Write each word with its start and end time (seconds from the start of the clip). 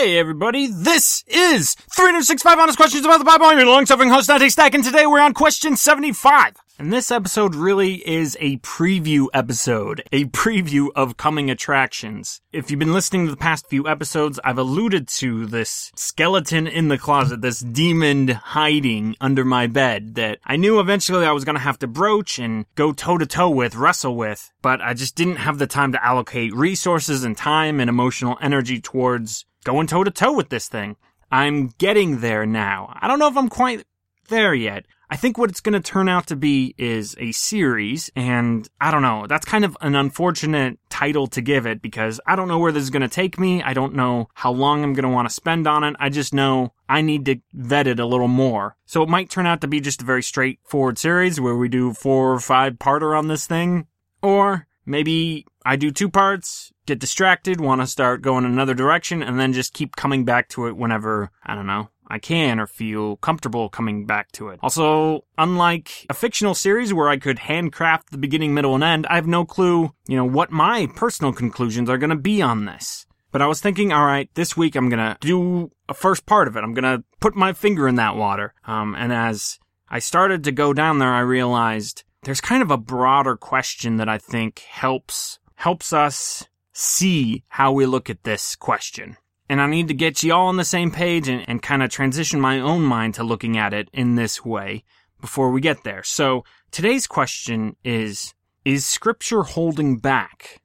Hey 0.00 0.16
everybody, 0.16 0.66
this 0.66 1.22
is 1.26 1.74
365 1.94 2.58
Honest 2.58 2.78
Questions 2.78 3.04
About 3.04 3.18
the 3.18 3.24
Bible. 3.26 3.44
I'm 3.44 3.58
your 3.58 3.66
long-suffering 3.66 4.08
host, 4.08 4.28
Dante 4.28 4.48
Stack, 4.48 4.74
and 4.74 4.82
today 4.82 5.06
we're 5.06 5.20
on 5.20 5.34
question 5.34 5.76
75. 5.76 6.54
And 6.78 6.90
this 6.90 7.10
episode 7.10 7.54
really 7.54 7.96
is 8.08 8.34
a 8.40 8.56
preview 8.60 9.26
episode, 9.34 10.02
a 10.10 10.24
preview 10.24 10.88
of 10.96 11.18
coming 11.18 11.50
attractions. 11.50 12.40
If 12.50 12.70
you've 12.70 12.80
been 12.80 12.94
listening 12.94 13.26
to 13.26 13.30
the 13.30 13.36
past 13.36 13.68
few 13.68 13.86
episodes, 13.86 14.40
I've 14.42 14.56
alluded 14.56 15.06
to 15.18 15.44
this 15.44 15.92
skeleton 15.94 16.66
in 16.66 16.88
the 16.88 16.96
closet, 16.96 17.42
this 17.42 17.60
demon 17.60 18.28
hiding 18.28 19.16
under 19.20 19.44
my 19.44 19.66
bed 19.66 20.14
that 20.14 20.38
I 20.46 20.56
knew 20.56 20.80
eventually 20.80 21.26
I 21.26 21.32
was 21.32 21.44
gonna 21.44 21.58
have 21.58 21.78
to 21.80 21.86
broach 21.86 22.38
and 22.38 22.64
go 22.74 22.94
toe 22.94 23.18
to 23.18 23.26
toe 23.26 23.50
with, 23.50 23.76
wrestle 23.76 24.16
with, 24.16 24.50
but 24.62 24.80
I 24.80 24.94
just 24.94 25.14
didn't 25.14 25.36
have 25.36 25.58
the 25.58 25.66
time 25.66 25.92
to 25.92 26.02
allocate 26.02 26.54
resources 26.54 27.22
and 27.22 27.36
time 27.36 27.80
and 27.80 27.90
emotional 27.90 28.38
energy 28.40 28.80
towards 28.80 29.44
going 29.64 29.86
toe 29.86 30.04
to 30.04 30.10
toe 30.10 30.32
with 30.32 30.48
this 30.48 30.68
thing. 30.68 30.96
I'm 31.30 31.68
getting 31.78 32.20
there 32.20 32.46
now. 32.46 32.96
I 33.00 33.08
don't 33.08 33.18
know 33.18 33.28
if 33.28 33.36
I'm 33.36 33.48
quite 33.48 33.84
there 34.28 34.54
yet. 34.54 34.86
I 35.12 35.16
think 35.16 35.36
what 35.36 35.50
it's 35.50 35.60
going 35.60 35.80
to 35.80 35.80
turn 35.80 36.08
out 36.08 36.28
to 36.28 36.36
be 36.36 36.72
is 36.78 37.16
a 37.18 37.32
series, 37.32 38.10
and 38.14 38.68
I 38.80 38.92
don't 38.92 39.02
know. 39.02 39.26
That's 39.26 39.44
kind 39.44 39.64
of 39.64 39.76
an 39.80 39.96
unfortunate 39.96 40.78
title 40.88 41.26
to 41.28 41.40
give 41.40 41.66
it 41.66 41.82
because 41.82 42.20
I 42.26 42.36
don't 42.36 42.46
know 42.46 42.60
where 42.60 42.70
this 42.70 42.84
is 42.84 42.90
going 42.90 43.02
to 43.02 43.08
take 43.08 43.36
me. 43.36 43.60
I 43.60 43.74
don't 43.74 43.96
know 43.96 44.28
how 44.34 44.52
long 44.52 44.84
I'm 44.84 44.92
going 44.92 45.02
to 45.02 45.08
want 45.08 45.28
to 45.28 45.34
spend 45.34 45.66
on 45.66 45.82
it. 45.82 45.96
I 45.98 46.10
just 46.10 46.32
know 46.32 46.74
I 46.88 47.00
need 47.00 47.24
to 47.24 47.40
vet 47.52 47.88
it 47.88 47.98
a 47.98 48.06
little 48.06 48.28
more. 48.28 48.76
So 48.86 49.02
it 49.02 49.08
might 49.08 49.30
turn 49.30 49.46
out 49.46 49.62
to 49.62 49.68
be 49.68 49.80
just 49.80 50.02
a 50.02 50.04
very 50.04 50.22
straightforward 50.22 50.96
series 50.96 51.40
where 51.40 51.56
we 51.56 51.68
do 51.68 51.92
four 51.92 52.32
or 52.32 52.40
five 52.40 52.74
parter 52.74 53.18
on 53.18 53.26
this 53.26 53.48
thing, 53.48 53.88
or 54.22 54.68
maybe 54.86 55.44
I 55.64 55.74
do 55.74 55.90
two 55.90 56.08
parts, 56.08 56.72
get 56.90 56.98
distracted, 56.98 57.60
want 57.60 57.80
to 57.80 57.86
start 57.86 58.20
going 58.20 58.44
another 58.44 58.74
direction, 58.74 59.22
and 59.22 59.38
then 59.38 59.52
just 59.52 59.72
keep 59.72 59.94
coming 59.94 60.24
back 60.24 60.48
to 60.48 60.66
it 60.66 60.76
whenever, 60.76 61.30
I 61.46 61.54
don't 61.54 61.68
know, 61.68 61.88
I 62.08 62.18
can 62.18 62.58
or 62.58 62.66
feel 62.66 63.16
comfortable 63.18 63.68
coming 63.68 64.06
back 64.06 64.32
to 64.32 64.48
it. 64.48 64.58
Also, 64.60 65.24
unlike 65.38 66.06
a 66.10 66.14
fictional 66.14 66.54
series 66.54 66.92
where 66.92 67.08
I 67.08 67.16
could 67.16 67.38
handcraft 67.38 68.10
the 68.10 68.18
beginning, 68.18 68.54
middle, 68.54 68.74
and 68.74 68.82
end, 68.82 69.06
I 69.06 69.14
have 69.14 69.28
no 69.28 69.44
clue, 69.44 69.92
you 70.08 70.16
know, 70.16 70.24
what 70.24 70.50
my 70.50 70.88
personal 70.96 71.32
conclusions 71.32 71.88
are 71.88 71.98
going 71.98 72.10
to 72.10 72.16
be 72.16 72.42
on 72.42 72.64
this. 72.64 73.06
But 73.30 73.40
I 73.40 73.46
was 73.46 73.60
thinking, 73.60 73.92
all 73.92 74.04
right, 74.04 74.28
this 74.34 74.56
week 74.56 74.74
I'm 74.74 74.88
going 74.88 74.98
to 74.98 75.16
do 75.20 75.70
a 75.88 75.94
first 75.94 76.26
part 76.26 76.48
of 76.48 76.56
it. 76.56 76.64
I'm 76.64 76.74
going 76.74 76.98
to 76.98 77.04
put 77.20 77.36
my 77.36 77.52
finger 77.52 77.86
in 77.86 77.94
that 77.94 78.16
water. 78.16 78.52
Um, 78.66 78.96
and 78.96 79.12
as 79.12 79.60
I 79.88 80.00
started 80.00 80.42
to 80.42 80.52
go 80.52 80.72
down 80.72 80.98
there, 80.98 81.12
I 81.12 81.20
realized 81.20 82.02
there's 82.24 82.40
kind 82.40 82.64
of 82.64 82.72
a 82.72 82.76
broader 82.76 83.36
question 83.36 83.98
that 83.98 84.08
I 84.08 84.18
think 84.18 84.58
helps, 84.68 85.38
helps 85.54 85.92
us 85.92 86.48
see 86.72 87.44
how 87.48 87.72
we 87.72 87.86
look 87.86 88.10
at 88.10 88.24
this 88.24 88.56
question 88.56 89.16
and 89.50 89.60
I 89.60 89.66
need 89.66 89.88
to 89.88 89.94
get 89.94 90.22
you 90.22 90.32
all 90.32 90.46
on 90.46 90.58
the 90.58 90.64
same 90.64 90.92
page 90.92 91.26
and, 91.26 91.44
and 91.48 91.60
kind 91.60 91.82
of 91.82 91.90
transition 91.90 92.40
my 92.40 92.60
own 92.60 92.82
mind 92.82 93.14
to 93.14 93.24
looking 93.24 93.58
at 93.58 93.74
it 93.74 93.88
in 93.92 94.14
this 94.14 94.44
way 94.44 94.84
before 95.20 95.50
we 95.50 95.60
get 95.60 95.82
there. 95.82 96.04
So 96.04 96.44
today's 96.70 97.08
question 97.08 97.74
is, 97.84 98.32
is 98.64 98.86
scripture 98.86 99.42
holding 99.42 99.98
back? 99.98 100.62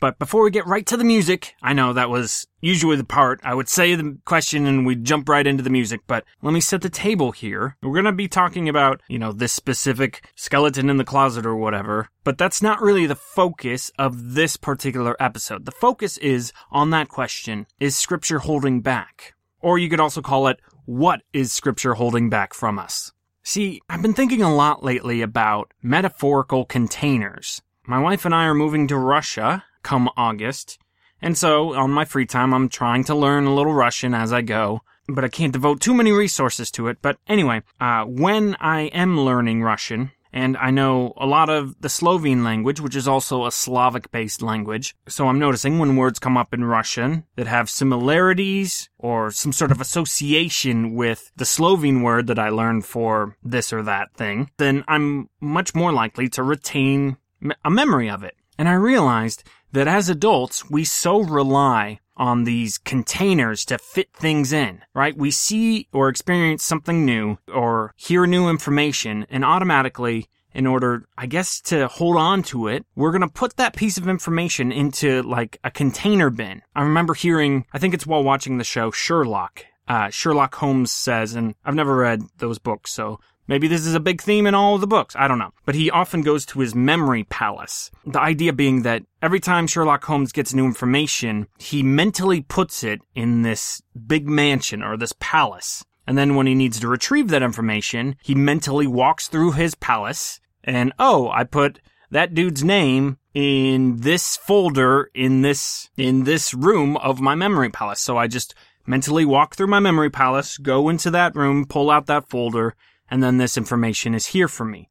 But 0.00 0.18
before 0.18 0.44
we 0.44 0.50
get 0.50 0.66
right 0.66 0.86
to 0.86 0.96
the 0.96 1.04
music, 1.04 1.54
I 1.60 1.72
know 1.72 1.92
that 1.92 2.10
was 2.10 2.46
usually 2.60 2.96
the 2.96 3.04
part 3.04 3.40
I 3.42 3.54
would 3.54 3.68
say 3.68 3.94
the 3.94 4.18
question 4.24 4.66
and 4.66 4.86
we'd 4.86 5.04
jump 5.04 5.28
right 5.28 5.46
into 5.46 5.62
the 5.62 5.70
music, 5.70 6.02
but 6.06 6.24
let 6.42 6.52
me 6.52 6.60
set 6.60 6.82
the 6.82 6.90
table 6.90 7.32
here. 7.32 7.76
We're 7.82 7.92
going 7.92 8.04
to 8.04 8.12
be 8.12 8.28
talking 8.28 8.68
about, 8.68 9.00
you 9.08 9.18
know, 9.18 9.32
this 9.32 9.52
specific 9.52 10.28
skeleton 10.36 10.88
in 10.88 10.98
the 10.98 11.04
closet 11.04 11.44
or 11.44 11.56
whatever, 11.56 12.08
but 12.22 12.38
that's 12.38 12.62
not 12.62 12.80
really 12.80 13.06
the 13.06 13.16
focus 13.16 13.90
of 13.98 14.34
this 14.34 14.56
particular 14.56 15.16
episode. 15.20 15.64
The 15.64 15.72
focus 15.72 16.16
is 16.18 16.52
on 16.70 16.90
that 16.90 17.08
question, 17.08 17.66
is 17.80 17.96
scripture 17.96 18.38
holding 18.38 18.80
back? 18.80 19.34
Or 19.60 19.78
you 19.78 19.88
could 19.88 20.00
also 20.00 20.22
call 20.22 20.46
it, 20.46 20.60
what 20.84 21.22
is 21.32 21.52
scripture 21.52 21.94
holding 21.94 22.30
back 22.30 22.54
from 22.54 22.78
us? 22.78 23.12
See, 23.42 23.80
I've 23.88 24.02
been 24.02 24.14
thinking 24.14 24.42
a 24.42 24.54
lot 24.54 24.84
lately 24.84 25.22
about 25.22 25.72
metaphorical 25.82 26.64
containers. 26.64 27.62
My 27.86 27.98
wife 27.98 28.24
and 28.26 28.34
I 28.34 28.44
are 28.44 28.54
moving 28.54 28.86
to 28.88 28.96
Russia 28.98 29.64
come 29.82 30.08
August. 30.16 30.78
And 31.20 31.36
so, 31.36 31.74
on 31.74 31.90
my 31.90 32.04
free 32.04 32.26
time, 32.26 32.54
I'm 32.54 32.68
trying 32.68 33.04
to 33.04 33.14
learn 33.14 33.46
a 33.46 33.54
little 33.54 33.74
Russian 33.74 34.14
as 34.14 34.32
I 34.32 34.42
go, 34.42 34.82
but 35.08 35.24
I 35.24 35.28
can't 35.28 35.52
devote 35.52 35.80
too 35.80 35.94
many 35.94 36.12
resources 36.12 36.70
to 36.72 36.86
it. 36.88 36.98
But 37.02 37.18
anyway, 37.26 37.62
uh, 37.80 38.04
when 38.04 38.56
I 38.60 38.82
am 38.82 39.20
learning 39.20 39.62
Russian, 39.62 40.12
and 40.32 40.56
I 40.56 40.70
know 40.70 41.14
a 41.16 41.26
lot 41.26 41.48
of 41.48 41.80
the 41.80 41.88
Slovene 41.88 42.44
language, 42.44 42.80
which 42.80 42.96
is 42.96 43.08
also 43.08 43.46
a 43.46 43.52
Slavic 43.52 44.10
based 44.10 44.42
language. 44.42 44.94
So 45.08 45.28
I'm 45.28 45.38
noticing 45.38 45.78
when 45.78 45.96
words 45.96 46.18
come 46.18 46.36
up 46.36 46.52
in 46.52 46.64
Russian 46.64 47.24
that 47.36 47.46
have 47.46 47.70
similarities 47.70 48.90
or 48.98 49.30
some 49.30 49.52
sort 49.52 49.70
of 49.70 49.80
association 49.80 50.94
with 50.94 51.32
the 51.36 51.44
Slovene 51.44 52.02
word 52.02 52.26
that 52.26 52.38
I 52.38 52.50
learned 52.50 52.84
for 52.84 53.36
this 53.42 53.72
or 53.72 53.82
that 53.82 54.14
thing, 54.14 54.50
then 54.58 54.84
I'm 54.86 55.28
much 55.40 55.74
more 55.74 55.92
likely 55.92 56.28
to 56.30 56.42
retain 56.42 57.16
a 57.64 57.70
memory 57.70 58.10
of 58.10 58.22
it. 58.22 58.34
And 58.58 58.68
I 58.68 58.72
realized 58.72 59.44
that 59.72 59.88
as 59.88 60.08
adults, 60.08 60.68
we 60.70 60.84
so 60.84 61.20
rely 61.20 62.00
on 62.16 62.44
these 62.44 62.78
containers 62.78 63.64
to 63.66 63.78
fit 63.78 64.12
things 64.12 64.52
in, 64.52 64.82
right? 64.94 65.16
We 65.16 65.30
see 65.30 65.88
or 65.92 66.08
experience 66.08 66.64
something 66.64 67.04
new 67.04 67.38
or 67.52 67.94
hear 67.96 68.26
new 68.26 68.48
information 68.48 69.26
and 69.30 69.44
automatically 69.44 70.28
in 70.52 70.66
order, 70.66 71.06
I 71.16 71.26
guess, 71.26 71.60
to 71.62 71.86
hold 71.86 72.16
on 72.16 72.42
to 72.44 72.66
it, 72.66 72.84
we're 72.96 73.12
going 73.12 73.22
to 73.22 73.28
put 73.28 73.56
that 73.56 73.76
piece 73.76 73.98
of 73.98 74.08
information 74.08 74.72
into 74.72 75.22
like 75.22 75.58
a 75.62 75.70
container 75.70 76.30
bin. 76.30 76.62
I 76.74 76.82
remember 76.82 77.14
hearing, 77.14 77.66
I 77.72 77.78
think 77.78 77.94
it's 77.94 78.06
while 78.06 78.24
watching 78.24 78.58
the 78.58 78.64
show 78.64 78.90
Sherlock. 78.90 79.64
Uh, 79.86 80.10
Sherlock 80.10 80.54
Holmes 80.56 80.90
says, 80.90 81.34
and 81.34 81.54
I've 81.64 81.74
never 81.74 81.96
read 81.96 82.22
those 82.38 82.58
books, 82.58 82.92
so 82.92 83.20
Maybe 83.48 83.66
this 83.66 83.86
is 83.86 83.94
a 83.94 84.00
big 84.00 84.20
theme 84.20 84.46
in 84.46 84.54
all 84.54 84.74
of 84.74 84.82
the 84.82 84.86
books. 84.86 85.16
I 85.16 85.26
don't 85.26 85.38
know. 85.38 85.52
But 85.64 85.74
he 85.74 85.90
often 85.90 86.20
goes 86.20 86.44
to 86.46 86.60
his 86.60 86.74
memory 86.74 87.24
palace. 87.24 87.90
The 88.06 88.20
idea 88.20 88.52
being 88.52 88.82
that 88.82 89.04
every 89.22 89.40
time 89.40 89.66
Sherlock 89.66 90.04
Holmes 90.04 90.32
gets 90.32 90.52
new 90.52 90.66
information, 90.66 91.48
he 91.58 91.82
mentally 91.82 92.42
puts 92.42 92.84
it 92.84 93.00
in 93.14 93.42
this 93.42 93.82
big 94.06 94.28
mansion 94.28 94.82
or 94.82 94.96
this 94.98 95.14
palace. 95.18 95.82
And 96.06 96.16
then 96.16 96.36
when 96.36 96.46
he 96.46 96.54
needs 96.54 96.78
to 96.80 96.88
retrieve 96.88 97.28
that 97.28 97.42
information, 97.42 98.16
he 98.22 98.34
mentally 98.34 98.86
walks 98.86 99.28
through 99.28 99.52
his 99.52 99.74
palace 99.74 100.40
and, 100.62 100.92
oh, 100.98 101.30
I 101.30 101.44
put 101.44 101.80
that 102.10 102.34
dude's 102.34 102.62
name 102.62 103.18
in 103.32 103.98
this 104.00 104.36
folder 104.36 105.10
in 105.14 105.42
this, 105.42 105.88
in 105.96 106.24
this 106.24 106.52
room 106.52 106.96
of 106.98 107.20
my 107.20 107.34
memory 107.34 107.70
palace. 107.70 108.00
So 108.00 108.18
I 108.18 108.26
just 108.26 108.54
mentally 108.86 109.24
walk 109.24 109.54
through 109.54 109.66
my 109.66 109.80
memory 109.80 110.10
palace, 110.10 110.58
go 110.58 110.88
into 110.88 111.10
that 111.10 111.34
room, 111.34 111.66
pull 111.66 111.90
out 111.90 112.06
that 112.06 112.28
folder, 112.28 112.74
and 113.10 113.22
then 113.22 113.38
this 113.38 113.56
information 113.56 114.14
is 114.14 114.26
here 114.26 114.48
for 114.48 114.64
me. 114.64 114.90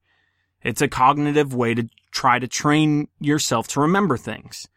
It's 0.63 0.81
a 0.81 0.87
cognitive 0.87 1.53
way 1.53 1.73
to 1.73 1.87
try 2.11 2.39
to 2.39 2.47
train 2.47 3.07
yourself 3.19 3.67
to 3.69 3.81
remember 3.81 4.17
things. 4.17 4.67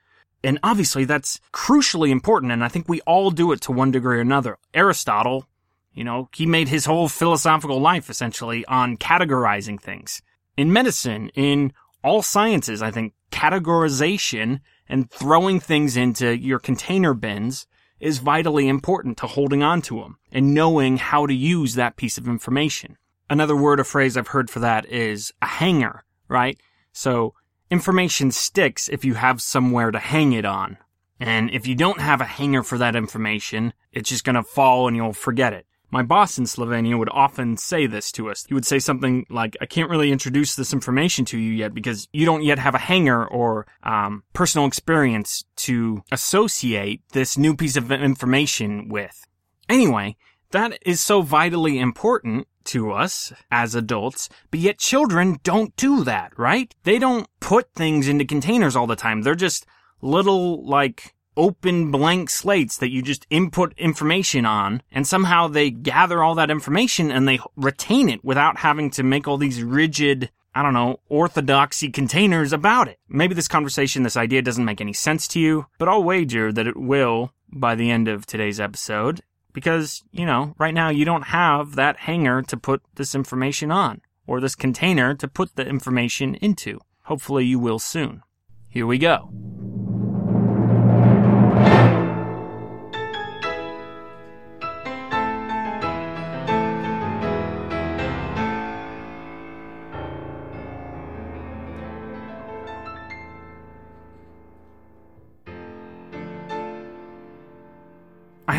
And 0.42 0.58
obviously 0.62 1.04
that's 1.04 1.40
crucially 1.52 2.10
important, 2.10 2.52
and 2.52 2.64
I 2.64 2.68
think 2.68 2.88
we 2.88 3.00
all 3.02 3.30
do 3.30 3.52
it 3.52 3.60
to 3.62 3.72
one 3.72 3.90
degree 3.90 4.18
or 4.18 4.20
another. 4.20 4.58
Aristotle, 4.72 5.46
you 5.92 6.04
know, 6.04 6.28
he 6.34 6.46
made 6.46 6.68
his 6.68 6.84
whole 6.84 7.08
philosophical 7.08 7.80
life 7.80 8.08
essentially 8.08 8.64
on 8.66 8.96
categorizing 8.96 9.80
things. 9.80 10.22
In 10.56 10.72
medicine, 10.72 11.30
in 11.34 11.72
all 12.02 12.22
sciences, 12.22 12.82
I 12.82 12.90
think 12.90 13.14
categorization 13.30 14.60
and 14.88 15.10
throwing 15.10 15.60
things 15.60 15.96
into 15.96 16.36
your 16.36 16.58
container 16.58 17.14
bins 17.14 17.66
is 18.00 18.18
vitally 18.18 18.66
important 18.66 19.18
to 19.18 19.26
holding 19.26 19.62
on 19.62 19.82
to 19.82 20.00
them 20.00 20.18
and 20.32 20.54
knowing 20.54 20.96
how 20.96 21.26
to 21.26 21.34
use 21.34 21.74
that 21.74 21.96
piece 21.96 22.16
of 22.16 22.26
information. 22.26 22.96
Another 23.30 23.56
word 23.56 23.78
or 23.78 23.84
phrase 23.84 24.16
I've 24.16 24.28
heard 24.28 24.50
for 24.50 24.58
that 24.58 24.86
is 24.86 25.32
a 25.40 25.46
hanger, 25.46 26.02
right? 26.26 26.58
So 26.92 27.34
information 27.70 28.32
sticks 28.32 28.88
if 28.88 29.04
you 29.04 29.14
have 29.14 29.40
somewhere 29.40 29.92
to 29.92 30.00
hang 30.00 30.32
it 30.32 30.44
on. 30.44 30.78
And 31.20 31.48
if 31.50 31.64
you 31.64 31.76
don't 31.76 32.00
have 32.00 32.20
a 32.20 32.24
hanger 32.24 32.64
for 32.64 32.76
that 32.78 32.96
information, 32.96 33.72
it's 33.92 34.08
just 34.08 34.24
gonna 34.24 34.42
fall 34.42 34.88
and 34.88 34.96
you'll 34.96 35.12
forget 35.12 35.52
it. 35.52 35.66
My 35.92 36.02
boss 36.02 36.38
in 36.38 36.44
Slovenia 36.44 36.98
would 36.98 37.08
often 37.12 37.56
say 37.56 37.86
this 37.86 38.10
to 38.12 38.30
us. 38.30 38.44
He 38.46 38.54
would 38.54 38.66
say 38.66 38.80
something 38.80 39.26
like, 39.30 39.56
I 39.60 39.66
can't 39.66 39.90
really 39.90 40.10
introduce 40.10 40.56
this 40.56 40.72
information 40.72 41.24
to 41.26 41.38
you 41.38 41.52
yet 41.52 41.72
because 41.72 42.08
you 42.12 42.26
don't 42.26 42.42
yet 42.42 42.58
have 42.58 42.74
a 42.74 42.78
hanger 42.78 43.24
or 43.24 43.66
um, 43.84 44.24
personal 44.32 44.66
experience 44.66 45.44
to 45.56 46.02
associate 46.10 47.02
this 47.12 47.38
new 47.38 47.54
piece 47.54 47.76
of 47.76 47.92
information 47.92 48.88
with. 48.88 49.24
Anyway, 49.68 50.16
that 50.50 50.78
is 50.84 51.00
so 51.00 51.22
vitally 51.22 51.78
important 51.78 52.48
to 52.64 52.92
us 52.92 53.32
as 53.50 53.74
adults, 53.74 54.28
but 54.50 54.60
yet 54.60 54.78
children 54.78 55.38
don't 55.42 55.74
do 55.76 56.04
that, 56.04 56.38
right? 56.38 56.74
They 56.84 56.98
don't 56.98 57.28
put 57.40 57.72
things 57.74 58.08
into 58.08 58.24
containers 58.24 58.76
all 58.76 58.86
the 58.86 58.96
time. 58.96 59.22
They're 59.22 59.34
just 59.34 59.66
little, 60.00 60.64
like, 60.64 61.14
open 61.36 61.90
blank 61.90 62.28
slates 62.30 62.76
that 62.78 62.90
you 62.90 63.02
just 63.02 63.26
input 63.30 63.72
information 63.78 64.44
on, 64.44 64.82
and 64.90 65.06
somehow 65.06 65.48
they 65.48 65.70
gather 65.70 66.22
all 66.22 66.34
that 66.34 66.50
information 66.50 67.10
and 67.10 67.26
they 67.26 67.38
retain 67.56 68.08
it 68.08 68.24
without 68.24 68.58
having 68.58 68.90
to 68.90 69.02
make 69.02 69.26
all 69.26 69.38
these 69.38 69.62
rigid, 69.62 70.30
I 70.54 70.62
don't 70.62 70.74
know, 70.74 71.00
orthodoxy 71.08 71.90
containers 71.90 72.52
about 72.52 72.88
it. 72.88 72.98
Maybe 73.08 73.34
this 73.34 73.48
conversation, 73.48 74.02
this 74.02 74.16
idea 74.16 74.42
doesn't 74.42 74.64
make 74.64 74.80
any 74.80 74.92
sense 74.92 75.26
to 75.28 75.40
you, 75.40 75.66
but 75.78 75.88
I'll 75.88 76.04
wager 76.04 76.52
that 76.52 76.66
it 76.66 76.76
will 76.76 77.32
by 77.52 77.74
the 77.74 77.90
end 77.90 78.08
of 78.08 78.26
today's 78.26 78.60
episode 78.60 79.22
because, 79.52 80.02
you 80.10 80.26
know, 80.26 80.54
right 80.58 80.74
now 80.74 80.88
you 80.88 81.04
don't 81.04 81.28
have 81.28 81.74
that 81.76 81.98
hanger 81.98 82.42
to 82.42 82.56
put 82.56 82.82
this 82.94 83.14
information 83.14 83.70
on 83.70 84.00
or 84.26 84.40
this 84.40 84.54
container 84.54 85.14
to 85.14 85.28
put 85.28 85.56
the 85.56 85.66
information 85.66 86.34
into. 86.36 86.78
Hopefully 87.04 87.44
you 87.44 87.58
will 87.58 87.78
soon. 87.78 88.22
Here 88.68 88.86
we 88.86 88.98
go. 88.98 89.30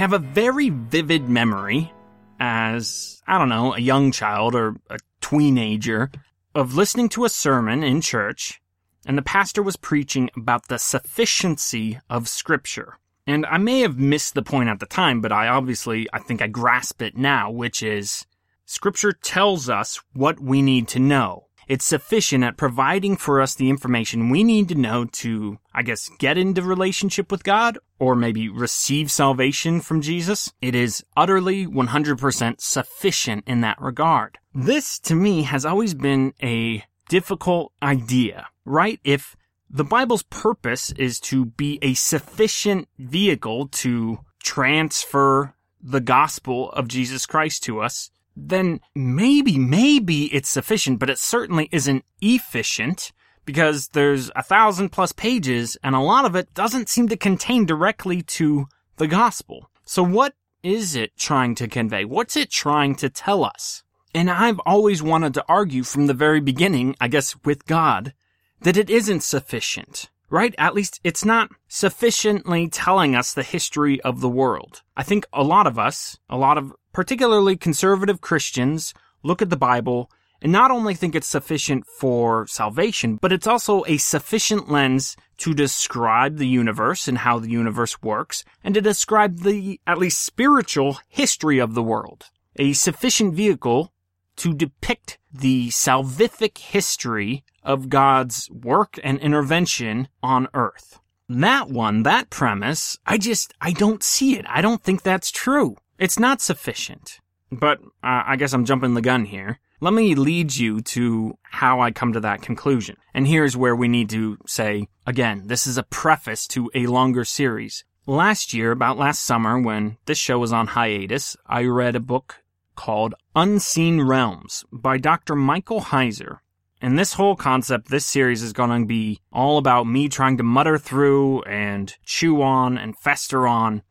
Have 0.01 0.13
a 0.13 0.19
very 0.19 0.69
vivid 0.69 1.29
memory 1.29 1.93
as, 2.39 3.21
I 3.27 3.37
don't 3.37 3.49
know, 3.49 3.75
a 3.75 3.79
young 3.79 4.11
child 4.11 4.55
or 4.55 4.75
a 4.89 4.97
teenager 5.21 6.09
of 6.55 6.73
listening 6.73 7.07
to 7.09 7.23
a 7.23 7.29
sermon 7.29 7.83
in 7.83 8.01
church 8.01 8.59
and 9.05 9.15
the 9.15 9.21
pastor 9.21 9.61
was 9.61 9.75
preaching 9.75 10.31
about 10.35 10.67
the 10.69 10.79
sufficiency 10.79 11.99
of 12.09 12.27
scripture. 12.27 12.97
And 13.27 13.45
I 13.45 13.59
may 13.59 13.81
have 13.81 13.99
missed 13.99 14.33
the 14.33 14.41
point 14.41 14.69
at 14.69 14.79
the 14.79 14.87
time, 14.87 15.21
but 15.21 15.31
I 15.31 15.47
obviously, 15.47 16.07
I 16.11 16.17
think 16.17 16.41
I 16.41 16.47
grasp 16.47 17.03
it 17.03 17.15
now, 17.15 17.51
which 17.51 17.83
is 17.83 18.25
scripture 18.65 19.11
tells 19.11 19.69
us 19.69 20.01
what 20.13 20.39
we 20.39 20.63
need 20.63 20.87
to 20.89 20.99
know. 20.99 21.45
It's 21.71 21.85
sufficient 21.85 22.43
at 22.43 22.57
providing 22.57 23.15
for 23.15 23.39
us 23.39 23.55
the 23.55 23.69
information 23.69 24.29
we 24.29 24.43
need 24.43 24.67
to 24.67 24.75
know 24.75 25.05
to, 25.05 25.57
I 25.73 25.83
guess, 25.83 26.09
get 26.19 26.37
into 26.37 26.61
relationship 26.61 27.31
with 27.31 27.45
God 27.45 27.79
or 27.97 28.13
maybe 28.13 28.49
receive 28.49 29.09
salvation 29.09 29.79
from 29.79 30.01
Jesus. 30.01 30.51
It 30.61 30.75
is 30.75 31.01
utterly 31.15 31.65
100% 31.65 32.59
sufficient 32.59 33.45
in 33.47 33.61
that 33.61 33.79
regard. 33.79 34.37
This 34.53 34.99
to 34.99 35.15
me 35.15 35.43
has 35.43 35.65
always 35.65 35.93
been 35.93 36.33
a 36.43 36.83
difficult 37.07 37.71
idea, 37.81 38.47
right? 38.65 38.99
If 39.05 39.37
the 39.69 39.85
Bible's 39.85 40.23
purpose 40.23 40.91
is 40.97 41.21
to 41.21 41.45
be 41.45 41.79
a 41.81 41.93
sufficient 41.93 42.89
vehicle 42.99 43.69
to 43.69 44.19
transfer 44.43 45.55
the 45.81 46.01
gospel 46.01 46.69
of 46.73 46.89
Jesus 46.89 47.25
Christ 47.25 47.63
to 47.63 47.79
us, 47.79 48.11
then 48.47 48.79
maybe, 48.95 49.57
maybe 49.57 50.25
it's 50.33 50.49
sufficient, 50.49 50.99
but 50.99 51.09
it 51.09 51.19
certainly 51.19 51.69
isn't 51.71 52.05
efficient 52.21 53.11
because 53.45 53.89
there's 53.89 54.31
a 54.35 54.43
thousand 54.43 54.89
plus 54.89 55.11
pages 55.11 55.77
and 55.83 55.95
a 55.95 55.99
lot 55.99 56.25
of 56.25 56.35
it 56.35 56.53
doesn't 56.53 56.89
seem 56.89 57.07
to 57.09 57.17
contain 57.17 57.65
directly 57.65 58.21
to 58.21 58.67
the 58.97 59.07
gospel. 59.07 59.69
So 59.85 60.03
what 60.03 60.33
is 60.63 60.95
it 60.95 61.17
trying 61.17 61.55
to 61.55 61.67
convey? 61.67 62.05
What's 62.05 62.37
it 62.37 62.51
trying 62.51 62.95
to 62.95 63.09
tell 63.09 63.43
us? 63.43 63.83
And 64.13 64.29
I've 64.29 64.59
always 64.59 65.01
wanted 65.01 65.33
to 65.35 65.45
argue 65.47 65.83
from 65.83 66.07
the 66.07 66.13
very 66.13 66.41
beginning, 66.41 66.95
I 66.99 67.07
guess 67.07 67.35
with 67.43 67.65
God, 67.65 68.13
that 68.61 68.77
it 68.77 68.89
isn't 68.89 69.23
sufficient 69.23 70.09
right? 70.31 70.55
At 70.57 70.73
least 70.73 70.99
it's 71.03 71.25
not 71.25 71.51
sufficiently 71.67 72.69
telling 72.69 73.15
us 73.15 73.33
the 73.33 73.43
history 73.43 74.01
of 74.01 74.21
the 74.21 74.29
world. 74.29 74.81
I 74.97 75.03
think 75.03 75.27
a 75.33 75.43
lot 75.43 75.67
of 75.67 75.77
us, 75.77 76.17
a 76.29 76.37
lot 76.37 76.57
of 76.57 76.73
particularly 76.93 77.55
conservative 77.55 78.21
Christians, 78.21 78.93
look 79.23 79.41
at 79.41 79.49
the 79.49 79.57
Bible 79.57 80.09
and 80.41 80.51
not 80.51 80.71
only 80.71 80.95
think 80.95 81.13
it's 81.13 81.27
sufficient 81.27 81.85
for 81.85 82.47
salvation, 82.47 83.17
but 83.17 83.31
it's 83.31 83.45
also 83.45 83.83
a 83.85 83.97
sufficient 83.97 84.69
lens 84.69 85.15
to 85.37 85.53
describe 85.53 86.37
the 86.37 86.47
universe 86.47 87.07
and 87.07 87.19
how 87.19 87.37
the 87.39 87.49
universe 87.49 88.01
works, 88.01 88.43
and 88.63 88.73
to 88.73 88.81
describe 88.81 89.39
the, 89.39 89.79
at 89.85 89.97
least 89.97 90.23
spiritual, 90.23 90.97
history 91.07 91.59
of 91.59 91.75
the 91.75 91.83
world. 91.83 92.25
A 92.55 92.73
sufficient 92.73 93.35
vehicle 93.35 93.93
to 94.37 94.53
depict 94.53 95.19
the 95.31 95.69
salvific 95.69 96.57
history 96.57 97.43
of 97.63 97.89
God's 97.89 98.49
work 98.49 98.99
and 99.03 99.19
intervention 99.19 100.07
on 100.23 100.47
earth. 100.53 100.99
That 101.29 101.69
one, 101.69 102.03
that 102.03 102.29
premise, 102.29 102.97
I 103.05 103.17
just, 103.17 103.53
I 103.61 103.71
don't 103.71 104.03
see 104.03 104.37
it. 104.37 104.45
I 104.49 104.61
don't 104.61 104.83
think 104.83 105.03
that's 105.03 105.31
true. 105.31 105.77
It's 106.01 106.17
not 106.17 106.41
sufficient. 106.41 107.19
But 107.51 107.79
uh, 108.03 108.23
I 108.25 108.35
guess 108.35 108.53
I'm 108.53 108.65
jumping 108.65 108.95
the 108.95 109.03
gun 109.03 109.25
here. 109.25 109.59
Let 109.81 109.93
me 109.93 110.15
lead 110.15 110.55
you 110.55 110.81
to 110.81 111.37
how 111.43 111.79
I 111.79 111.91
come 111.91 112.13
to 112.13 112.19
that 112.21 112.41
conclusion. 112.41 112.97
And 113.13 113.27
here's 113.27 113.55
where 113.55 113.75
we 113.75 113.87
need 113.87 114.09
to 114.09 114.39
say, 114.47 114.87
again, 115.05 115.43
this 115.45 115.67
is 115.67 115.77
a 115.77 115.83
preface 115.83 116.47
to 116.47 116.71
a 116.73 116.87
longer 116.87 117.23
series. 117.23 117.83
Last 118.07 118.51
year, 118.51 118.71
about 118.71 118.97
last 118.97 119.23
summer, 119.23 119.61
when 119.61 119.97
this 120.07 120.17
show 120.17 120.39
was 120.39 120.51
on 120.51 120.67
hiatus, 120.67 121.37
I 121.45 121.65
read 121.65 121.95
a 121.95 121.99
book 121.99 122.37
called 122.75 123.13
Unseen 123.35 124.01
Realms 124.01 124.65
by 124.71 124.97
Dr. 124.97 125.35
Michael 125.35 125.81
Heiser. 125.81 126.39
And 126.81 126.97
this 126.97 127.13
whole 127.13 127.35
concept, 127.35 127.89
this 127.89 128.07
series 128.07 128.41
is 128.41 128.53
going 128.53 128.81
to 128.81 128.87
be 128.87 129.19
all 129.31 129.59
about 129.59 129.85
me 129.85 130.09
trying 130.09 130.37
to 130.37 130.43
mutter 130.43 130.79
through 130.79 131.43
and 131.43 131.95
chew 132.05 132.41
on 132.41 132.79
and 132.79 132.97
fester 132.97 133.47
on 133.47 133.83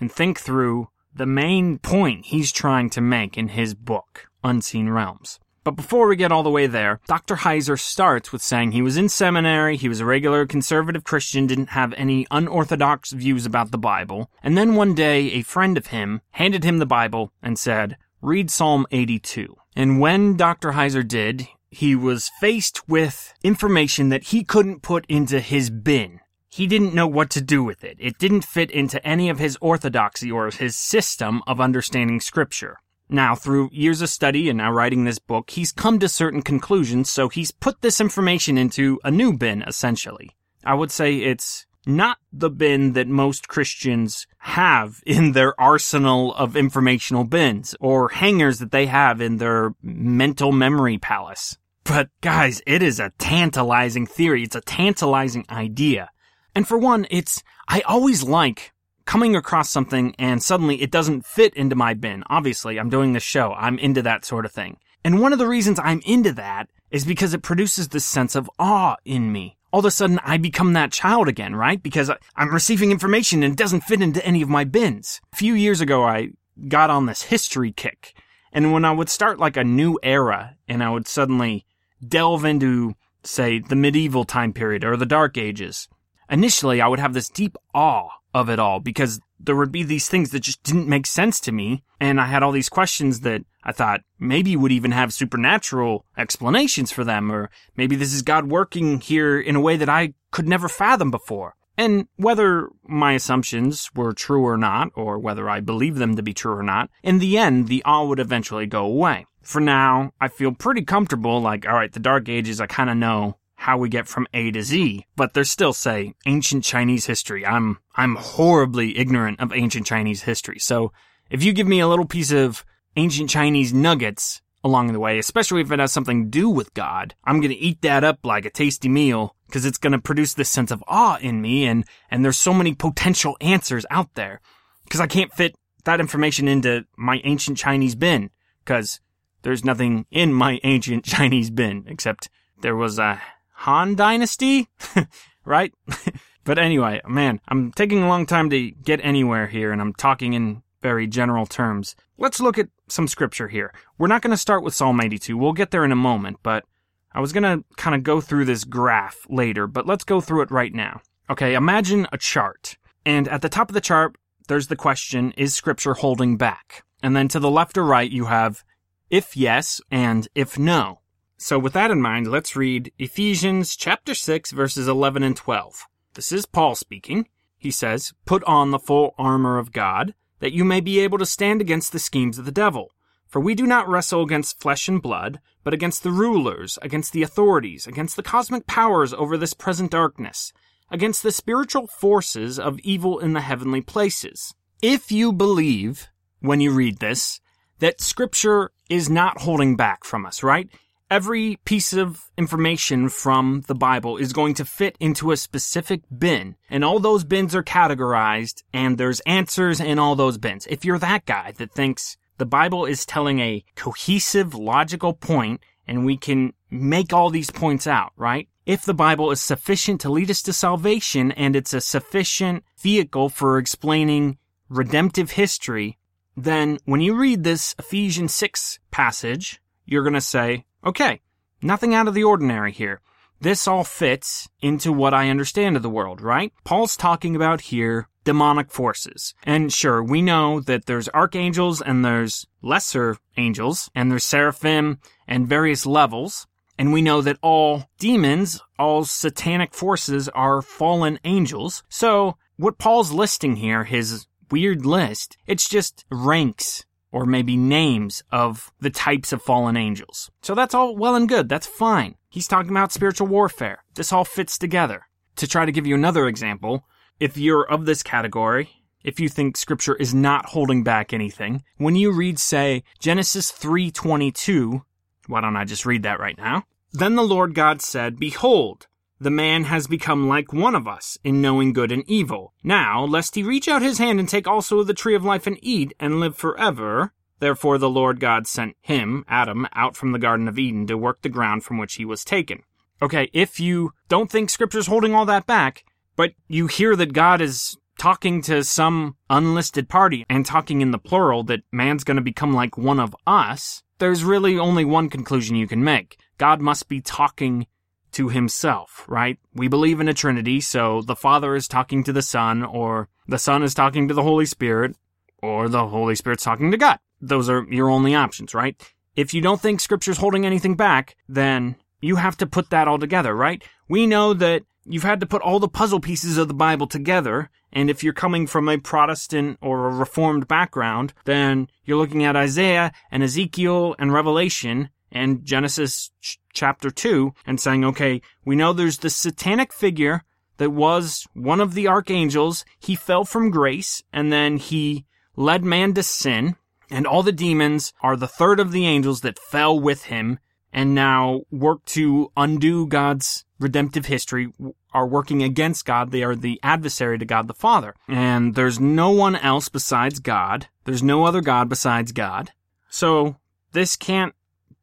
and 0.00 0.10
think 0.10 0.40
through 0.40 0.88
the 1.18 1.26
main 1.26 1.78
point 1.78 2.26
he's 2.26 2.52
trying 2.52 2.88
to 2.90 3.00
make 3.00 3.36
in 3.36 3.48
his 3.48 3.74
book, 3.74 4.28
Unseen 4.42 4.88
Realms. 4.88 5.38
But 5.64 5.72
before 5.72 6.06
we 6.06 6.16
get 6.16 6.32
all 6.32 6.42
the 6.42 6.50
way 6.50 6.66
there, 6.66 7.00
Dr. 7.08 7.36
Heiser 7.36 7.78
starts 7.78 8.32
with 8.32 8.40
saying 8.40 8.72
he 8.72 8.80
was 8.80 8.96
in 8.96 9.10
seminary, 9.10 9.76
he 9.76 9.88
was 9.88 10.00
a 10.00 10.06
regular 10.06 10.46
conservative 10.46 11.04
Christian, 11.04 11.46
didn't 11.46 11.70
have 11.70 11.92
any 11.94 12.26
unorthodox 12.30 13.12
views 13.12 13.44
about 13.44 13.70
the 13.70 13.76
Bible, 13.76 14.30
and 14.42 14.56
then 14.56 14.76
one 14.76 14.94
day 14.94 15.30
a 15.32 15.42
friend 15.42 15.76
of 15.76 15.88
him 15.88 16.22
handed 16.30 16.64
him 16.64 16.78
the 16.78 16.86
Bible 16.86 17.32
and 17.42 17.58
said, 17.58 17.98
read 18.22 18.50
Psalm 18.50 18.86
82. 18.90 19.56
And 19.76 20.00
when 20.00 20.36
Dr. 20.36 20.72
Heiser 20.72 21.06
did, 21.06 21.48
he 21.70 21.94
was 21.94 22.30
faced 22.40 22.88
with 22.88 23.34
information 23.42 24.08
that 24.08 24.24
he 24.24 24.44
couldn't 24.44 24.82
put 24.82 25.04
into 25.06 25.40
his 25.40 25.68
bin. 25.68 26.20
He 26.50 26.66
didn't 26.66 26.94
know 26.94 27.06
what 27.06 27.30
to 27.30 27.40
do 27.40 27.62
with 27.62 27.84
it. 27.84 27.96
It 28.00 28.18
didn't 28.18 28.44
fit 28.44 28.70
into 28.70 29.04
any 29.06 29.28
of 29.28 29.38
his 29.38 29.58
orthodoxy 29.60 30.30
or 30.30 30.50
his 30.50 30.76
system 30.76 31.42
of 31.46 31.60
understanding 31.60 32.20
scripture. 32.20 32.78
Now, 33.10 33.34
through 33.34 33.70
years 33.72 34.02
of 34.02 34.10
study 34.10 34.48
and 34.48 34.58
now 34.58 34.70
writing 34.70 35.04
this 35.04 35.18
book, 35.18 35.50
he's 35.50 35.72
come 35.72 35.98
to 35.98 36.08
certain 36.08 36.42
conclusions, 36.42 37.10
so 37.10 37.28
he's 37.28 37.50
put 37.50 37.80
this 37.80 38.00
information 38.00 38.58
into 38.58 39.00
a 39.02 39.10
new 39.10 39.32
bin, 39.36 39.62
essentially. 39.66 40.30
I 40.64 40.74
would 40.74 40.90
say 40.90 41.16
it's 41.16 41.66
not 41.86 42.18
the 42.30 42.50
bin 42.50 42.92
that 42.92 43.08
most 43.08 43.48
Christians 43.48 44.26
have 44.38 45.02
in 45.06 45.32
their 45.32 45.58
arsenal 45.58 46.34
of 46.34 46.54
informational 46.54 47.24
bins 47.24 47.74
or 47.80 48.10
hangers 48.10 48.58
that 48.58 48.72
they 48.72 48.86
have 48.86 49.22
in 49.22 49.38
their 49.38 49.74
mental 49.82 50.52
memory 50.52 50.98
palace. 50.98 51.56
But 51.84 52.10
guys, 52.20 52.60
it 52.66 52.82
is 52.82 53.00
a 53.00 53.12
tantalizing 53.18 54.06
theory. 54.06 54.42
It's 54.42 54.56
a 54.56 54.60
tantalizing 54.60 55.46
idea. 55.48 56.10
And 56.58 56.66
for 56.66 56.76
one, 56.76 57.06
it's, 57.08 57.44
I 57.68 57.82
always 57.82 58.24
like 58.24 58.72
coming 59.04 59.36
across 59.36 59.70
something 59.70 60.12
and 60.18 60.42
suddenly 60.42 60.82
it 60.82 60.90
doesn't 60.90 61.24
fit 61.24 61.54
into 61.54 61.76
my 61.76 61.94
bin. 61.94 62.24
Obviously, 62.28 62.80
I'm 62.80 62.90
doing 62.90 63.12
this 63.12 63.22
show. 63.22 63.52
I'm 63.52 63.78
into 63.78 64.02
that 64.02 64.24
sort 64.24 64.44
of 64.44 64.50
thing. 64.50 64.78
And 65.04 65.20
one 65.20 65.32
of 65.32 65.38
the 65.38 65.46
reasons 65.46 65.78
I'm 65.78 66.02
into 66.04 66.32
that 66.32 66.68
is 66.90 67.04
because 67.04 67.32
it 67.32 67.44
produces 67.44 67.86
this 67.86 68.04
sense 68.04 68.34
of 68.34 68.50
awe 68.58 68.96
in 69.04 69.30
me 69.30 69.56
all 69.72 69.78
of 69.78 69.86
a 69.86 69.90
sudden 69.92 70.18
I 70.24 70.36
become 70.36 70.72
that 70.72 70.90
child 70.90 71.28
again, 71.28 71.54
right? 71.54 71.80
Because 71.80 72.10
I'm 72.34 72.52
receiving 72.52 72.90
information 72.90 73.44
and 73.44 73.52
it 73.52 73.56
doesn't 73.56 73.82
fit 73.82 74.02
into 74.02 74.24
any 74.26 74.42
of 74.42 74.48
my 74.48 74.64
bins. 74.64 75.20
A 75.32 75.36
few 75.36 75.54
years 75.54 75.80
ago, 75.80 76.02
I 76.02 76.30
got 76.66 76.90
on 76.90 77.06
this 77.06 77.22
history 77.22 77.70
kick. 77.70 78.14
And 78.52 78.72
when 78.72 78.84
I 78.84 78.90
would 78.90 79.10
start 79.10 79.38
like 79.38 79.56
a 79.56 79.62
new 79.62 79.96
era 80.02 80.56
and 80.66 80.82
I 80.82 80.90
would 80.90 81.06
suddenly 81.06 81.66
delve 82.04 82.44
into, 82.44 82.94
say, 83.22 83.60
the 83.60 83.76
medieval 83.76 84.24
time 84.24 84.52
period 84.52 84.82
or 84.82 84.96
the 84.96 85.06
dark 85.06 85.38
ages, 85.38 85.86
initially 86.30 86.80
I 86.80 86.88
would 86.88 86.98
have 86.98 87.14
this 87.14 87.28
deep 87.28 87.56
awe 87.74 88.08
of 88.34 88.48
it 88.50 88.58
all 88.58 88.80
because 88.80 89.20
there 89.40 89.56
would 89.56 89.72
be 89.72 89.82
these 89.82 90.08
things 90.08 90.30
that 90.30 90.40
just 90.40 90.62
didn't 90.62 90.88
make 90.88 91.06
sense 91.06 91.40
to 91.40 91.52
me. 91.52 91.82
And 92.00 92.20
I 92.20 92.26
had 92.26 92.42
all 92.42 92.52
these 92.52 92.68
questions 92.68 93.20
that 93.20 93.42
I 93.62 93.72
thought 93.72 94.02
maybe 94.18 94.56
would 94.56 94.72
even 94.72 94.92
have 94.92 95.12
supernatural 95.12 96.04
explanations 96.16 96.90
for 96.90 97.04
them, 97.04 97.30
or 97.30 97.50
maybe 97.76 97.96
this 97.96 98.12
is 98.12 98.22
God 98.22 98.50
working 98.50 99.00
here 99.00 99.38
in 99.38 99.56
a 99.56 99.60
way 99.60 99.76
that 99.76 99.88
I 99.88 100.14
could 100.30 100.48
never 100.48 100.68
fathom 100.68 101.10
before. 101.10 101.54
And 101.76 102.08
whether 102.16 102.70
my 102.82 103.12
assumptions 103.12 103.88
were 103.94 104.12
true 104.12 104.44
or 104.44 104.56
not, 104.56 104.88
or 104.96 105.16
whether 105.18 105.48
I 105.48 105.60
believe 105.60 105.96
them 105.96 106.16
to 106.16 106.22
be 106.22 106.34
true 106.34 106.54
or 106.54 106.64
not, 106.64 106.90
in 107.04 107.20
the 107.20 107.38
end, 107.38 107.68
the 107.68 107.84
awe 107.84 108.04
would 108.04 108.18
eventually 108.18 108.66
go 108.66 108.84
away. 108.84 109.26
For 109.42 109.60
now, 109.60 110.12
I 110.20 110.26
feel 110.26 110.52
pretty 110.52 110.82
comfortable, 110.82 111.40
like, 111.40 111.64
alright, 111.64 111.92
the 111.92 112.00
Dark 112.00 112.28
Ages, 112.28 112.60
I 112.60 112.66
kinda 112.66 112.96
know 112.96 113.37
how 113.58 113.76
we 113.76 113.88
get 113.88 114.06
from 114.06 114.28
A 114.32 114.52
to 114.52 114.62
Z, 114.62 115.04
but 115.16 115.34
there's 115.34 115.50
still, 115.50 115.72
say, 115.72 116.14
ancient 116.26 116.62
Chinese 116.62 117.06
history. 117.06 117.44
I'm, 117.44 117.78
I'm 117.96 118.14
horribly 118.14 118.96
ignorant 118.96 119.40
of 119.40 119.52
ancient 119.52 119.84
Chinese 119.84 120.22
history. 120.22 120.60
So 120.60 120.92
if 121.28 121.42
you 121.42 121.52
give 121.52 121.66
me 121.66 121.80
a 121.80 121.88
little 121.88 122.06
piece 122.06 122.30
of 122.30 122.64
ancient 122.96 123.30
Chinese 123.30 123.74
nuggets 123.74 124.40
along 124.62 124.92
the 124.92 125.00
way, 125.00 125.18
especially 125.18 125.60
if 125.60 125.72
it 125.72 125.80
has 125.80 125.92
something 125.92 126.24
to 126.24 126.30
do 126.30 126.48
with 126.48 126.72
God, 126.72 127.16
I'm 127.24 127.40
gonna 127.40 127.56
eat 127.58 127.82
that 127.82 128.04
up 128.04 128.20
like 128.22 128.44
a 128.44 128.50
tasty 128.50 128.88
meal 128.88 129.34
because 129.48 129.64
it's 129.64 129.78
going 129.78 129.92
to 129.92 129.98
produce 129.98 130.34
this 130.34 130.50
sense 130.50 130.70
of 130.70 130.84
awe 130.86 131.18
in 131.20 131.40
me 131.40 131.66
and, 131.66 131.84
and 132.10 132.24
there's 132.24 132.38
so 132.38 132.52
many 132.52 132.74
potential 132.74 133.36
answers 133.40 133.86
out 133.90 134.14
there 134.14 134.40
because 134.84 135.00
I 135.00 135.06
can't 135.06 135.32
fit 135.32 135.56
that 135.84 136.00
information 136.00 136.46
into 136.46 136.84
my 136.96 137.20
ancient 137.24 137.58
Chinese 137.58 137.94
bin 137.94 138.30
because 138.64 139.00
there's 139.42 139.64
nothing 139.64 140.06
in 140.10 140.32
my 140.32 140.60
ancient 140.64 141.04
Chinese 141.06 141.50
bin 141.50 141.84
except 141.88 142.28
there 142.60 142.76
was 142.76 142.98
a 142.98 143.20
Han 143.62 143.96
dynasty, 143.96 144.68
right? 145.44 145.74
but 146.44 146.58
anyway, 146.58 147.00
man, 147.08 147.40
I'm 147.48 147.72
taking 147.72 148.02
a 148.02 148.08
long 148.08 148.24
time 148.24 148.50
to 148.50 148.70
get 148.70 149.00
anywhere 149.02 149.48
here 149.48 149.72
and 149.72 149.80
I'm 149.80 149.94
talking 149.94 150.34
in 150.34 150.62
very 150.80 151.08
general 151.08 151.44
terms. 151.44 151.96
Let's 152.18 152.40
look 152.40 152.56
at 152.56 152.68
some 152.88 153.08
scripture 153.08 153.48
here. 153.48 153.72
We're 153.98 154.06
not 154.06 154.22
going 154.22 154.30
to 154.30 154.36
start 154.36 154.62
with 154.62 154.74
Psalm 154.74 155.00
82. 155.00 155.36
We'll 155.36 155.52
get 155.52 155.72
there 155.72 155.84
in 155.84 155.90
a 155.90 155.96
moment, 155.96 156.38
but 156.42 156.64
I 157.12 157.20
was 157.20 157.32
going 157.32 157.42
to 157.42 157.64
kind 157.76 157.96
of 157.96 158.04
go 158.04 158.20
through 158.20 158.44
this 158.44 158.62
graph 158.62 159.26
later, 159.28 159.66
but 159.66 159.86
let's 159.86 160.04
go 160.04 160.20
through 160.20 160.42
it 160.42 160.52
right 160.52 160.72
now. 160.72 161.00
Okay, 161.28 161.54
imagine 161.54 162.06
a 162.12 162.18
chart. 162.18 162.76
And 163.04 163.26
at 163.26 163.42
the 163.42 163.48
top 163.48 163.70
of 163.70 163.74
the 163.74 163.80
chart, 163.80 164.16
there's 164.46 164.68
the 164.68 164.76
question, 164.76 165.32
is 165.36 165.54
scripture 165.54 165.94
holding 165.94 166.36
back? 166.36 166.84
And 167.02 167.16
then 167.16 167.26
to 167.28 167.40
the 167.40 167.50
left 167.50 167.76
or 167.76 167.84
right, 167.84 168.10
you 168.10 168.26
have 168.26 168.62
if 169.10 169.36
yes 169.36 169.80
and 169.90 170.28
if 170.34 170.58
no. 170.58 171.00
So 171.40 171.56
with 171.56 171.72
that 171.74 171.92
in 171.92 172.02
mind, 172.02 172.26
let's 172.26 172.56
read 172.56 172.92
Ephesians 172.98 173.76
chapter 173.76 174.12
6 174.12 174.50
verses 174.50 174.88
11 174.88 175.22
and 175.22 175.36
12. 175.36 175.86
This 176.14 176.32
is 176.32 176.46
Paul 176.46 176.74
speaking. 176.74 177.28
He 177.56 177.70
says, 177.70 178.12
Put 178.24 178.42
on 178.42 178.72
the 178.72 178.78
full 178.78 179.14
armor 179.16 179.56
of 179.56 179.72
God, 179.72 180.14
that 180.40 180.52
you 180.52 180.64
may 180.64 180.80
be 180.80 180.98
able 180.98 181.16
to 181.18 181.24
stand 181.24 181.60
against 181.60 181.92
the 181.92 182.00
schemes 182.00 182.40
of 182.40 182.44
the 182.44 182.50
devil. 182.50 182.90
For 183.28 183.38
we 183.38 183.54
do 183.54 183.68
not 183.68 183.88
wrestle 183.88 184.22
against 184.22 184.60
flesh 184.60 184.88
and 184.88 185.00
blood, 185.00 185.38
but 185.62 185.72
against 185.72 186.02
the 186.02 186.10
rulers, 186.10 186.76
against 186.82 187.12
the 187.12 187.22
authorities, 187.22 187.86
against 187.86 188.16
the 188.16 188.22
cosmic 188.24 188.66
powers 188.66 189.14
over 189.14 189.36
this 189.36 189.54
present 189.54 189.92
darkness, 189.92 190.52
against 190.90 191.22
the 191.22 191.30
spiritual 191.30 191.86
forces 191.86 192.58
of 192.58 192.80
evil 192.80 193.20
in 193.20 193.34
the 193.34 193.42
heavenly 193.42 193.80
places. 193.80 194.54
If 194.82 195.12
you 195.12 195.32
believe, 195.32 196.08
when 196.40 196.60
you 196.60 196.72
read 196.72 196.98
this, 196.98 197.40
that 197.78 198.00
scripture 198.00 198.72
is 198.90 199.08
not 199.08 199.42
holding 199.42 199.76
back 199.76 200.02
from 200.02 200.26
us, 200.26 200.42
right? 200.42 200.68
Every 201.10 201.56
piece 201.64 201.94
of 201.94 202.30
information 202.36 203.08
from 203.08 203.62
the 203.66 203.74
Bible 203.74 204.18
is 204.18 204.34
going 204.34 204.52
to 204.54 204.64
fit 204.66 204.94
into 205.00 205.32
a 205.32 205.38
specific 205.38 206.02
bin, 206.16 206.56
and 206.68 206.84
all 206.84 206.98
those 206.98 207.24
bins 207.24 207.54
are 207.54 207.62
categorized, 207.62 208.62
and 208.74 208.98
there's 208.98 209.20
answers 209.20 209.80
in 209.80 209.98
all 209.98 210.16
those 210.16 210.36
bins. 210.36 210.66
If 210.68 210.84
you're 210.84 210.98
that 210.98 211.24
guy 211.24 211.52
that 211.52 211.72
thinks 211.72 212.18
the 212.36 212.44
Bible 212.44 212.84
is 212.84 213.06
telling 213.06 213.40
a 213.40 213.64
cohesive, 213.74 214.54
logical 214.54 215.14
point, 215.14 215.62
and 215.86 216.04
we 216.04 216.18
can 216.18 216.52
make 216.70 217.14
all 217.14 217.30
these 217.30 217.50
points 217.50 217.86
out, 217.86 218.12
right? 218.16 218.46
If 218.66 218.84
the 218.84 218.92
Bible 218.92 219.30
is 219.30 219.40
sufficient 219.40 220.02
to 220.02 220.10
lead 220.10 220.30
us 220.30 220.42
to 220.42 220.52
salvation 220.52 221.32
and 221.32 221.56
it's 221.56 221.72
a 221.72 221.80
sufficient 221.80 222.64
vehicle 222.78 223.30
for 223.30 223.56
explaining 223.56 224.36
redemptive 224.68 225.30
history, 225.30 225.96
then 226.36 226.78
when 226.84 227.00
you 227.00 227.16
read 227.16 227.44
this 227.44 227.74
Ephesians 227.78 228.34
6 228.34 228.78
passage, 228.90 229.62
you're 229.88 230.02
going 230.02 230.12
to 230.12 230.20
say, 230.20 230.66
okay, 230.84 231.20
nothing 231.62 231.94
out 231.94 232.06
of 232.06 232.14
the 232.14 232.24
ordinary 232.24 232.72
here. 232.72 233.00
This 233.40 233.66
all 233.66 233.84
fits 233.84 234.48
into 234.60 234.92
what 234.92 235.14
I 235.14 235.30
understand 235.30 235.76
of 235.76 235.82
the 235.82 235.90
world, 235.90 236.20
right? 236.20 236.52
Paul's 236.64 236.96
talking 236.96 237.34
about 237.34 237.62
here 237.62 238.08
demonic 238.24 238.70
forces. 238.70 239.32
And 239.44 239.72
sure, 239.72 240.02
we 240.02 240.20
know 240.20 240.60
that 240.60 240.84
there's 240.84 241.08
archangels 241.10 241.80
and 241.80 242.04
there's 242.04 242.46
lesser 242.60 243.16
angels 243.38 243.90
and 243.94 244.10
there's 244.10 244.24
seraphim 244.24 244.98
and 245.26 245.48
various 245.48 245.86
levels. 245.86 246.46
And 246.76 246.92
we 246.92 247.00
know 247.00 247.22
that 247.22 247.38
all 247.40 247.84
demons, 247.98 248.60
all 248.78 249.04
satanic 249.04 249.72
forces 249.72 250.28
are 250.28 250.60
fallen 250.60 251.18
angels. 251.24 251.82
So 251.88 252.36
what 252.56 252.78
Paul's 252.78 253.12
listing 253.12 253.56
here, 253.56 253.84
his 253.84 254.26
weird 254.50 254.84
list, 254.84 255.38
it's 255.46 255.68
just 255.68 256.04
ranks 256.10 256.84
or 257.10 257.26
maybe 257.26 257.56
names 257.56 258.22
of 258.30 258.72
the 258.80 258.90
types 258.90 259.32
of 259.32 259.42
fallen 259.42 259.76
angels. 259.76 260.30
So 260.42 260.54
that's 260.54 260.74
all 260.74 260.96
well 260.96 261.14
and 261.14 261.28
good. 261.28 261.48
That's 261.48 261.66
fine. 261.66 262.16
He's 262.28 262.48
talking 262.48 262.70
about 262.70 262.92
spiritual 262.92 263.26
warfare. 263.26 263.84
This 263.94 264.12
all 264.12 264.24
fits 264.24 264.58
together. 264.58 265.02
To 265.36 265.46
try 265.46 265.64
to 265.64 265.72
give 265.72 265.86
you 265.86 265.94
another 265.94 266.26
example, 266.26 266.84
if 267.20 267.36
you're 267.36 267.64
of 267.70 267.86
this 267.86 268.02
category, 268.02 268.70
if 269.04 269.20
you 269.20 269.28
think 269.28 269.56
scripture 269.56 269.94
is 269.94 270.12
not 270.12 270.46
holding 270.46 270.82
back 270.82 271.12
anything, 271.12 271.62
when 271.76 271.94
you 271.94 272.10
read 272.10 272.38
say 272.38 272.82
Genesis 272.98 273.52
3:22, 273.52 274.82
why 275.28 275.40
don't 275.40 275.56
I 275.56 275.64
just 275.64 275.86
read 275.86 276.02
that 276.02 276.18
right 276.18 276.36
now? 276.36 276.64
Then 276.92 277.14
the 277.14 277.22
Lord 277.22 277.54
God 277.54 277.80
said, 277.80 278.18
Behold, 278.18 278.87
the 279.20 279.30
man 279.30 279.64
has 279.64 279.86
become 279.86 280.28
like 280.28 280.52
one 280.52 280.74
of 280.74 280.86
us 280.86 281.18
in 281.24 281.40
knowing 281.40 281.72
good 281.72 281.90
and 281.90 282.04
evil. 282.08 282.54
Now, 282.62 283.04
lest 283.04 283.34
he 283.34 283.42
reach 283.42 283.68
out 283.68 283.82
his 283.82 283.98
hand 283.98 284.20
and 284.20 284.28
take 284.28 284.46
also 284.46 284.82
the 284.82 284.94
tree 284.94 285.14
of 285.14 285.24
life 285.24 285.46
and 285.46 285.58
eat 285.60 285.92
and 285.98 286.20
live 286.20 286.36
forever. 286.36 287.12
Therefore 287.40 287.78
the 287.78 287.90
Lord 287.90 288.20
God 288.20 288.46
sent 288.46 288.76
him, 288.80 289.24
Adam, 289.28 289.66
out 289.74 289.96
from 289.96 290.12
the 290.12 290.18
Garden 290.18 290.48
of 290.48 290.58
Eden 290.58 290.86
to 290.86 290.98
work 290.98 291.22
the 291.22 291.28
ground 291.28 291.64
from 291.64 291.78
which 291.78 291.94
he 291.94 292.04
was 292.04 292.24
taken. 292.24 292.62
Okay, 293.00 293.30
if 293.32 293.60
you 293.60 293.92
don't 294.08 294.30
think 294.30 294.50
scripture's 294.50 294.88
holding 294.88 295.14
all 295.14 295.24
that 295.26 295.46
back, 295.46 295.84
but 296.16 296.32
you 296.48 296.66
hear 296.66 296.96
that 296.96 297.12
God 297.12 297.40
is 297.40 297.76
talking 297.98 298.42
to 298.42 298.64
some 298.64 299.16
unlisted 299.30 299.88
party 299.88 300.24
and 300.28 300.44
talking 300.44 300.80
in 300.80 300.90
the 300.90 300.98
plural 300.98 301.42
that 301.44 301.62
man's 301.72 302.04
going 302.04 302.16
to 302.16 302.22
become 302.22 302.52
like 302.52 302.76
one 302.76 302.98
of 302.98 303.14
us, 303.26 303.82
there's 303.98 304.24
really 304.24 304.58
only 304.58 304.84
one 304.84 305.08
conclusion 305.08 305.56
you 305.56 305.66
can 305.66 305.82
make. 305.82 306.18
God 306.38 306.60
must 306.60 306.88
be 306.88 307.00
talking 307.00 307.66
to 308.12 308.28
himself, 308.28 309.04
right? 309.08 309.38
We 309.54 309.68
believe 309.68 310.00
in 310.00 310.08
a 310.08 310.14
Trinity, 310.14 310.60
so 310.60 311.02
the 311.02 311.16
Father 311.16 311.54
is 311.54 311.68
talking 311.68 312.04
to 312.04 312.12
the 312.12 312.22
Son, 312.22 312.64
or 312.64 313.08
the 313.26 313.38
Son 313.38 313.62
is 313.62 313.74
talking 313.74 314.08
to 314.08 314.14
the 314.14 314.22
Holy 314.22 314.46
Spirit, 314.46 314.96
or 315.42 315.68
the 315.68 315.86
Holy 315.88 316.14
Spirit's 316.14 316.44
talking 316.44 316.70
to 316.70 316.76
God. 316.76 316.98
Those 317.20 317.48
are 317.48 317.66
your 317.70 317.90
only 317.90 318.14
options, 318.14 318.54
right? 318.54 318.76
If 319.16 319.34
you 319.34 319.40
don't 319.40 319.60
think 319.60 319.80
Scripture's 319.80 320.18
holding 320.18 320.46
anything 320.46 320.76
back, 320.76 321.16
then 321.28 321.76
you 322.00 322.16
have 322.16 322.36
to 322.38 322.46
put 322.46 322.70
that 322.70 322.88
all 322.88 322.98
together, 322.98 323.34
right? 323.34 323.62
We 323.88 324.06
know 324.06 324.32
that 324.34 324.62
you've 324.84 325.02
had 325.02 325.20
to 325.20 325.26
put 325.26 325.42
all 325.42 325.58
the 325.58 325.68
puzzle 325.68 326.00
pieces 326.00 326.38
of 326.38 326.48
the 326.48 326.54
Bible 326.54 326.86
together. 326.86 327.50
And 327.72 327.90
if 327.90 328.02
you're 328.02 328.12
coming 328.12 328.46
from 328.46 328.68
a 328.68 328.78
Protestant 328.78 329.58
or 329.60 329.88
a 329.88 329.94
Reformed 329.94 330.48
background, 330.48 331.12
then 331.24 331.68
you're 331.84 331.98
looking 331.98 332.24
at 332.24 332.36
Isaiah 332.36 332.92
and 333.10 333.22
Ezekiel 333.22 333.94
and 333.98 334.12
Revelation 334.12 334.90
and 335.10 335.44
Genesis 335.44 336.10
chapter 336.58 336.90
2 336.90 337.32
and 337.46 337.60
saying, 337.60 337.84
okay, 337.84 338.20
we 338.44 338.56
know 338.56 338.72
there's 338.72 338.98
the 338.98 339.10
satanic 339.10 339.72
figure 339.72 340.24
that 340.56 340.70
was 340.70 341.26
one 341.34 341.60
of 341.60 341.74
the 341.74 341.86
archangels. 341.86 342.64
He 342.78 342.96
fell 342.96 343.24
from 343.24 343.50
grace 343.50 344.02
and 344.12 344.32
then 344.32 344.56
he 344.56 345.06
led 345.36 345.64
man 345.64 345.94
to 345.94 346.02
sin. 346.02 346.56
And 346.90 347.06
all 347.06 347.22
the 347.22 347.32
demons 347.32 347.92
are 348.00 348.16
the 348.16 348.26
third 348.26 348.58
of 348.58 348.72
the 348.72 348.86
angels 348.86 349.20
that 349.20 349.38
fell 349.38 349.78
with 349.78 350.04
him 350.04 350.38
and 350.72 350.94
now 350.94 351.42
work 351.50 351.84
to 351.86 352.32
undo 352.36 352.86
God's 352.86 353.44
redemptive 353.58 354.06
history 354.06 354.52
are 354.92 355.06
working 355.06 355.42
against 355.42 355.84
God. 355.84 356.10
They 356.10 356.22
are 356.22 356.36
the 356.36 356.58
adversary 356.62 357.18
to 357.18 357.24
God 357.24 357.46
the 357.46 357.54
Father. 357.54 357.94
And 358.08 358.54
there's 358.54 358.80
no 358.80 359.10
one 359.10 359.36
else 359.36 359.68
besides 359.68 360.18
God. 360.18 360.68
There's 360.84 361.02
no 361.02 361.24
other 361.24 361.40
God 361.40 361.68
besides 361.68 362.12
God. 362.12 362.52
So 362.88 363.36
this 363.72 363.96
can't 363.96 364.34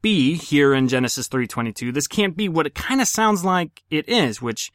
be 0.06 0.36
here 0.36 0.72
in 0.72 0.88
Genesis 0.88 1.28
3:22. 1.28 1.92
This 1.92 2.06
can't 2.06 2.38
be 2.38 2.48
what 2.48 2.68
it 2.68 2.76
kind 2.76 3.02
of 3.02 3.08
sounds 3.08 3.44
like 3.44 3.82
it 3.90 4.08
is, 4.08 4.40
which 4.40 4.72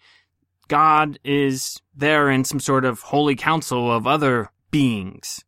God 0.66 1.20
is 1.22 1.80
there 1.94 2.28
in 2.28 2.44
some 2.44 2.58
sort 2.58 2.84
of 2.84 3.02
holy 3.02 3.36
council 3.36 3.92
of 3.92 4.08
other 4.08 4.50
beings 4.72 5.44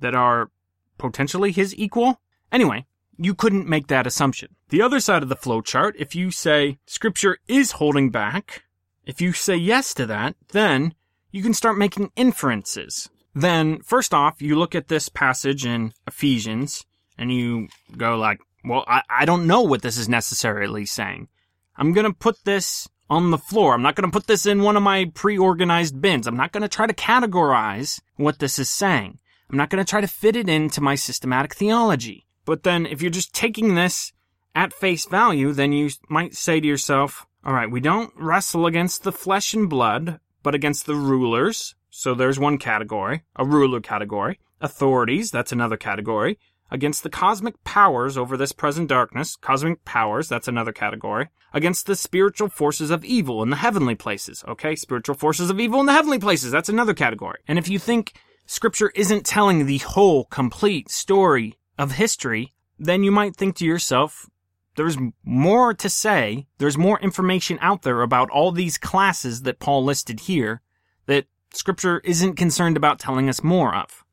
that 0.00 0.14
are 0.14 0.50
potentially 0.96 1.52
his 1.52 1.76
equal. 1.76 2.18
Anyway, 2.50 2.86
you 3.18 3.34
couldn't 3.34 3.68
make 3.68 3.88
that 3.88 4.06
assumption. 4.06 4.56
The 4.70 4.80
other 4.80 5.00
side 5.00 5.22
of 5.22 5.28
the 5.28 5.36
flowchart, 5.36 5.92
if 5.98 6.14
you 6.14 6.30
say 6.30 6.78
scripture 6.86 7.36
is 7.46 7.72
holding 7.72 8.08
back, 8.08 8.62
if 9.04 9.20
you 9.20 9.34
say 9.34 9.56
yes 9.56 9.92
to 9.94 10.06
that, 10.06 10.34
then 10.52 10.94
you 11.30 11.42
can 11.42 11.52
start 11.52 11.76
making 11.76 12.10
inferences. 12.16 13.10
Then, 13.34 13.82
first 13.82 14.14
off, 14.14 14.40
you 14.40 14.58
look 14.58 14.74
at 14.74 14.88
this 14.88 15.10
passage 15.10 15.66
in 15.66 15.92
Ephesians 16.06 16.86
and 17.18 17.30
you 17.30 17.68
go 17.98 18.16
like, 18.16 18.40
well, 18.66 18.84
I, 18.86 19.02
I 19.08 19.24
don't 19.24 19.46
know 19.46 19.62
what 19.62 19.82
this 19.82 19.96
is 19.96 20.08
necessarily 20.08 20.86
saying. 20.86 21.28
I'm 21.76 21.92
gonna 21.92 22.12
put 22.12 22.44
this 22.44 22.88
on 23.08 23.30
the 23.30 23.38
floor. 23.38 23.74
I'm 23.74 23.82
not 23.82 23.94
gonna 23.94 24.10
put 24.10 24.26
this 24.26 24.44
in 24.46 24.62
one 24.62 24.76
of 24.76 24.82
my 24.82 25.10
pre-organized 25.14 26.00
bins. 26.00 26.26
I'm 26.26 26.36
not 26.36 26.52
gonna 26.52 26.68
try 26.68 26.86
to 26.86 26.92
categorize 26.92 28.00
what 28.16 28.38
this 28.38 28.58
is 28.58 28.68
saying. 28.68 29.18
I'm 29.48 29.56
not 29.56 29.70
gonna 29.70 29.84
try 29.84 30.00
to 30.00 30.08
fit 30.08 30.36
it 30.36 30.48
into 30.48 30.80
my 30.80 30.96
systematic 30.96 31.54
theology. 31.54 32.26
But 32.44 32.64
then 32.64 32.86
if 32.86 33.00
you're 33.00 33.10
just 33.10 33.34
taking 33.34 33.74
this 33.74 34.12
at 34.54 34.72
face 34.72 35.06
value, 35.06 35.52
then 35.52 35.72
you 35.72 35.90
might 36.08 36.34
say 36.34 36.60
to 36.60 36.66
yourself, 36.66 37.26
all 37.44 37.52
right, 37.52 37.70
we 37.70 37.80
don't 37.80 38.12
wrestle 38.16 38.66
against 38.66 39.04
the 39.04 39.12
flesh 39.12 39.54
and 39.54 39.70
blood, 39.70 40.18
but 40.42 40.54
against 40.54 40.86
the 40.86 40.96
rulers. 40.96 41.74
So 41.90 42.14
there's 42.14 42.38
one 42.38 42.58
category, 42.58 43.22
a 43.36 43.44
ruler 43.44 43.80
category. 43.80 44.40
Authorities, 44.60 45.30
that's 45.30 45.52
another 45.52 45.76
category. 45.76 46.38
Against 46.70 47.02
the 47.02 47.10
cosmic 47.10 47.62
powers 47.64 48.16
over 48.16 48.36
this 48.36 48.52
present 48.52 48.88
darkness, 48.88 49.36
cosmic 49.36 49.84
powers, 49.84 50.28
that's 50.28 50.48
another 50.48 50.72
category, 50.72 51.28
against 51.52 51.86
the 51.86 51.96
spiritual 51.96 52.48
forces 52.48 52.90
of 52.90 53.04
evil 53.04 53.42
in 53.42 53.50
the 53.50 53.56
heavenly 53.56 53.94
places, 53.94 54.44
okay? 54.48 54.74
Spiritual 54.74 55.14
forces 55.14 55.50
of 55.50 55.60
evil 55.60 55.80
in 55.80 55.86
the 55.86 55.92
heavenly 55.92 56.18
places, 56.18 56.50
that's 56.50 56.68
another 56.68 56.94
category. 56.94 57.38
And 57.46 57.58
if 57.58 57.68
you 57.68 57.78
think 57.78 58.14
scripture 58.46 58.92
isn't 58.94 59.26
telling 59.26 59.66
the 59.66 59.78
whole, 59.78 60.24
complete 60.24 60.90
story 60.90 61.58
of 61.78 61.92
history, 61.92 62.54
then 62.78 63.02
you 63.02 63.10
might 63.10 63.36
think 63.36 63.56
to 63.56 63.64
yourself, 63.64 64.28
there's 64.76 64.98
more 65.24 65.72
to 65.74 65.88
say, 65.88 66.46
there's 66.58 66.76
more 66.76 67.00
information 67.00 67.58
out 67.60 67.82
there 67.82 68.02
about 68.02 68.30
all 68.30 68.52
these 68.52 68.76
classes 68.78 69.42
that 69.42 69.58
Paul 69.58 69.84
listed 69.84 70.20
here 70.20 70.62
that 71.06 71.26
scripture 71.54 72.00
isn't 72.04 72.34
concerned 72.34 72.76
about 72.76 72.98
telling 72.98 73.28
us 73.28 73.42
more 73.42 73.74
of. 73.74 74.04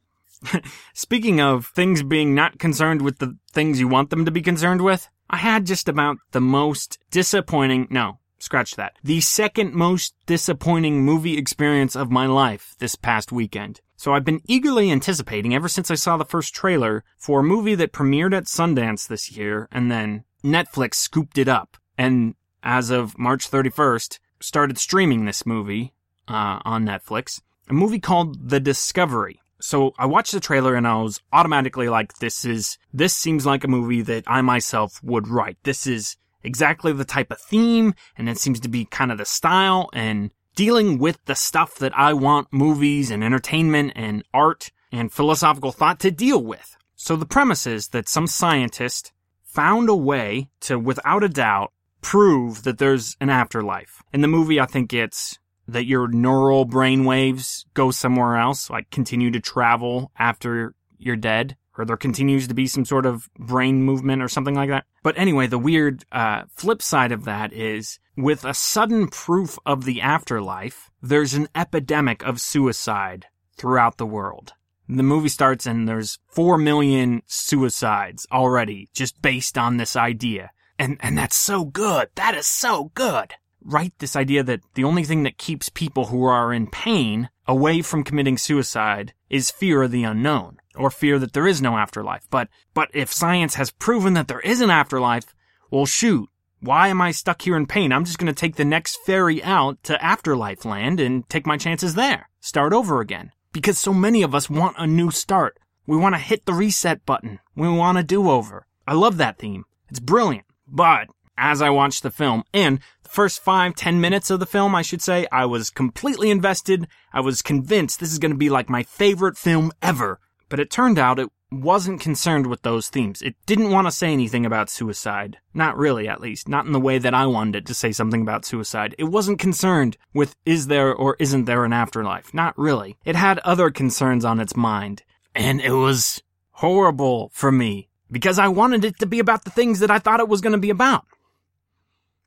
Speaking 0.94 1.40
of 1.42 1.68
things 1.68 2.04
being 2.04 2.36
not 2.36 2.60
concerned 2.60 3.02
with 3.02 3.20
the 3.20 3.38
things 3.52 3.80
you 3.80 3.88
want 3.88 4.10
them 4.10 4.26
to 4.26 4.32
be 4.32 4.42
concerned 4.42 4.82
with, 4.82 5.10
I 5.30 5.38
had 5.38 5.66
just 5.66 5.88
about 5.88 6.18
the 6.32 6.42
most 6.42 7.00
disappointing, 7.12 7.88
no, 7.90 8.20
scratch 8.40 8.76
that, 8.76 8.98
the 9.04 9.22
second 9.22 9.74
most 9.74 10.14
disappointing 10.26 11.04
movie 11.04 11.38
experience 11.38 11.96
of 11.96 12.12
my 12.12 12.26
life 12.26 12.76
this 12.80 12.96
past 12.96 13.32
weekend. 13.32 13.82
So 13.96 14.14
I've 14.14 14.26
been 14.26 14.42
eagerly 14.48 14.92
anticipating 14.92 15.56
ever 15.56 15.70
since 15.70 15.90
I 15.90 15.96
saw 15.96 16.18
the 16.18 16.26
first 16.26 16.54
trailer 16.54 17.04
for 17.18 17.40
a 17.40 17.44
movie 17.44 17.76
that 17.76 17.94
premiered 17.94 18.36
at 18.36 18.46
Sundance 18.46 19.08
this 19.08 19.32
year 19.32 19.70
and 19.72 19.90
then 19.90 20.26
Netflix 20.44 20.96
scooped 20.96 21.38
it 21.38 21.48
up. 21.48 21.78
And 21.98 22.36
as 22.62 22.90
of 22.90 23.18
March 23.18 23.50
31st, 23.50 24.20
started 24.42 24.78
streaming 24.78 25.26
this 25.26 25.46
movie 25.46 25.94
uh, 26.28 26.60
on 26.66 26.86
Netflix. 26.86 27.42
A 27.70 27.74
movie 27.74 28.00
called 28.00 28.50
The 28.50 28.60
Discovery. 28.60 29.42
So 29.64 29.94
I 29.98 30.08
watched 30.08 30.34
the 30.34 30.42
trailer 30.42 30.76
and 30.76 30.86
I 30.86 31.02
was 31.02 31.22
automatically 31.32 31.88
like, 31.88 32.18
this 32.18 32.44
is, 32.44 32.78
this 32.92 33.16
seems 33.16 33.46
like 33.46 33.64
a 33.64 33.70
movie 33.70 34.02
that 34.02 34.26
I 34.28 34.42
myself 34.42 35.00
would 35.02 35.30
write. 35.30 35.56
This 35.64 35.88
is 35.88 36.18
exactly 36.44 36.92
the 36.92 37.06
type 37.06 37.32
of 37.32 37.40
theme 37.40 37.96
and 38.18 38.28
it 38.28 38.38
seems 38.38 38.60
to 38.60 38.68
be 38.68 38.84
kind 38.84 39.10
of 39.10 39.18
the 39.18 39.24
style 39.24 39.90
and 39.94 40.32
dealing 40.58 40.98
with 40.98 41.18
the 41.28 41.34
stuff 41.34 41.76
that 41.76 41.98
I 41.98 42.12
want 42.12 42.52
movies 42.52 43.10
and 43.10 43.24
entertainment 43.24 43.94
and 43.96 44.26
art 44.34 44.70
and 44.92 45.14
philosophical 45.14 45.72
thought 45.72 46.02
to 46.02 46.12
deal 46.12 46.44
with. 46.44 46.76
So 46.98 47.16
the 47.16 47.26
premise 47.26 47.66
is 47.66 47.88
that 47.88 48.10
some 48.10 48.28
scientist 48.28 49.14
found 49.46 49.88
a 49.88 49.96
way 49.96 50.50
to, 50.60 50.78
without 50.78 51.24
a 51.24 51.30
doubt, 51.30 51.72
prove 52.02 52.64
that 52.64 52.80
there's 52.80 53.16
an 53.22 53.30
afterlife. 53.30 54.04
In 54.12 54.20
the 54.20 54.28
movie, 54.28 54.60
I 54.60 54.66
think 54.66 54.92
it's 54.92 55.40
that 55.68 55.86
your 55.86 56.08
neural 56.08 56.66
brain 56.66 57.06
waves 57.06 57.66
go 57.74 57.92
somewhere 57.92 58.38
else, 58.38 58.70
like 58.70 58.90
continue 58.90 59.32
to 59.32 59.40
travel 59.40 60.12
after 60.18 60.76
you're 60.98 61.16
dead, 61.16 61.56
or 61.78 61.86
there 61.86 61.98
continues 61.98 62.48
to 62.48 62.54
be 62.54 62.68
some 62.68 62.86
sort 62.86 63.06
of 63.06 63.30
brain 63.38 63.82
movement 63.82 64.22
or 64.22 64.28
something 64.28 64.56
like 64.56 64.70
that. 64.70 64.86
But 65.02 65.18
anyway, 65.18 65.48
the 65.48 65.60
weird 65.60 66.04
uh, 66.12 66.44
flip 66.56 66.82
side 66.82 67.12
of 67.12 67.26
that 67.26 67.54
is 67.54 68.00
with 68.16 68.46
a 68.46 68.54
sudden 68.54 69.08
proof 69.08 69.58
of 69.66 69.86
the 69.86 70.02
afterlife, 70.02 70.92
there's 71.02 71.34
an 71.34 71.48
epidemic 71.56 72.24
of 72.24 72.40
suicide 72.40 73.28
throughout 73.58 73.98
the 73.98 74.06
world. 74.06 74.54
The 74.88 75.04
movie 75.04 75.30
starts 75.30 75.66
and 75.66 75.88
there's 75.88 76.20
4 76.28 76.58
million 76.58 77.24
suicides 77.26 78.28
already 78.32 78.90
just 78.94 79.22
based 79.22 79.58
on 79.58 79.78
this 79.78 79.96
idea. 79.96 80.52
And, 80.78 80.98
and 81.00 81.18
that's 81.18 81.38
so 81.38 81.66
good. 81.66 82.10
That 82.16 82.36
is 82.36 82.48
so 82.48 82.92
good 82.94 83.36
right 83.66 83.94
this 84.00 84.16
idea 84.16 84.44
that 84.44 84.62
the 84.74 84.84
only 84.84 85.04
thing 85.04 85.24
that 85.24 85.38
keeps 85.38 85.70
people 85.70 86.06
who 86.06 86.24
are 86.26 86.54
in 86.54 86.68
pain 86.68 87.30
away 87.48 87.82
from 87.82 88.04
committing 88.04 88.38
suicide 88.38 89.14
is 89.30 89.52
fear 89.52 89.84
of 89.84 89.92
the 89.92 90.04
unknown 90.04 90.58
or 90.76 90.90
fear 90.90 91.20
that 91.20 91.34
there 91.34 91.48
is 91.48 91.62
no 91.62 91.78
afterlife. 91.78 92.26
But, 92.30 92.50
but 92.74 92.90
if 92.94 93.12
science 93.12 93.56
has 93.56 93.72
proven 93.72 94.14
that 94.14 94.28
there 94.28 94.40
is 94.40 94.62
an 94.62 94.70
afterlife, 94.70 95.34
well 95.70 95.86
shoot, 95.86 96.30
why 96.60 96.88
am 96.88 97.02
I 97.02 97.12
stuck 97.12 97.42
here 97.42 97.58
in 97.58 97.68
pain? 97.68 97.92
I'm 97.92 98.06
just 98.06 98.18
going 98.18 98.34
to 98.34 98.40
take 98.40 98.56
the 98.56 98.66
next 98.66 98.98
ferry 99.06 99.44
out 99.44 99.84
to 99.84 100.04
afterlife 100.04 100.64
land 100.64 101.00
and 101.00 101.28
take 101.30 101.46
my 101.46 101.58
chances 101.58 101.96
there. 101.96 102.30
Start 102.40 102.72
over 102.72 103.02
again. 103.02 103.32
Because 103.52 103.78
so 103.78 103.94
many 103.94 104.24
of 104.24 104.34
us 104.34 104.50
want 104.50 104.78
a 104.80 104.88
new 104.88 105.12
start. 105.12 105.58
We 105.86 105.98
want 105.98 106.16
to 106.16 106.20
hit 106.20 106.46
the 106.46 106.54
reset 106.54 107.06
button. 107.06 107.40
We 107.56 107.68
want 107.68 107.98
a 107.98 108.04
do-over. 108.04 108.66
I 108.88 108.94
love 108.94 109.18
that 109.18 109.38
theme. 109.38 109.66
It's 109.90 110.00
brilliant. 110.00 110.46
But 110.68 111.08
as 111.38 111.62
I 111.62 111.70
watched 111.70 112.04
the 112.04 112.12
film. 112.12 112.44
And 112.54 112.80
the 113.04 113.10
first 113.10 113.42
five, 113.42 113.76
ten 113.76 114.02
minutes 114.02 114.30
of 114.30 114.40
the 114.40 114.46
film, 114.46 114.76
I 114.76 114.82
should 114.82 115.02
say, 115.02 115.28
I 115.32 115.46
was 115.46 115.70
completely 115.70 116.32
invested. 116.32 116.88
I 117.12 117.22
was 117.22 117.42
convinced 117.42 118.00
this 118.00 118.12
is 118.12 118.20
going 118.20 118.32
to 118.32 118.38
be 118.38 118.50
like 118.50 118.70
my 118.70 118.84
favorite 118.84 119.38
film 119.38 119.72
ever. 119.82 120.20
But 120.50 120.60
it 120.60 120.70
turned 120.70 121.00
out 121.00 121.20
it 121.20 121.30
wasn't 121.52 122.02
concerned 122.02 122.48
with 122.48 122.62
those 122.64 122.90
themes. 122.90 123.22
It 123.22 123.36
didn't 123.46 123.72
want 123.72 123.88
to 123.88 123.92
say 123.92 124.12
anything 124.12 124.46
about 124.46 124.70
suicide. 124.70 125.38
Not 125.54 125.78
really, 125.78 126.08
at 126.08 126.22
least. 126.22 126.48
Not 126.48 126.66
in 126.66 126.72
the 126.72 126.80
way 126.80 126.98
that 126.98 127.14
I 127.14 127.26
wanted 127.26 127.56
it 127.56 127.66
to 127.68 127.74
say 127.74 127.92
something 127.92 128.22
about 128.22 128.46
suicide. 128.46 128.96
It 128.98 129.06
wasn't 129.06 129.40
concerned 129.40 129.98
with 130.14 130.36
is 130.46 130.68
there 130.68 130.94
or 130.94 131.16
isn't 131.20 131.46
there 131.46 131.66
an 131.66 131.74
afterlife. 131.74 132.34
Not 132.34 132.58
really. 132.58 132.98
It 133.06 133.16
had 133.16 133.40
other 133.40 133.70
concerns 133.70 134.26
on 134.26 134.40
its 134.40 134.56
mind. 134.56 135.04
And 135.36 135.62
it 135.62 135.72
was 135.72 136.22
horrible 136.52 137.32
for 137.34 137.52
me 137.52 137.90
because 138.12 138.40
I 138.40 138.48
wanted 138.48 138.86
it 138.86 139.00
to 139.00 139.06
be 139.06 139.20
about 139.20 139.44
the 139.44 139.50
things 139.50 139.80
that 139.80 139.92
I 139.92 140.00
thought 140.00 140.20
it 140.20 140.30
was 140.30 140.42
going 140.42 140.54
to 140.54 140.60
be 140.60 140.70
about. 140.70 141.06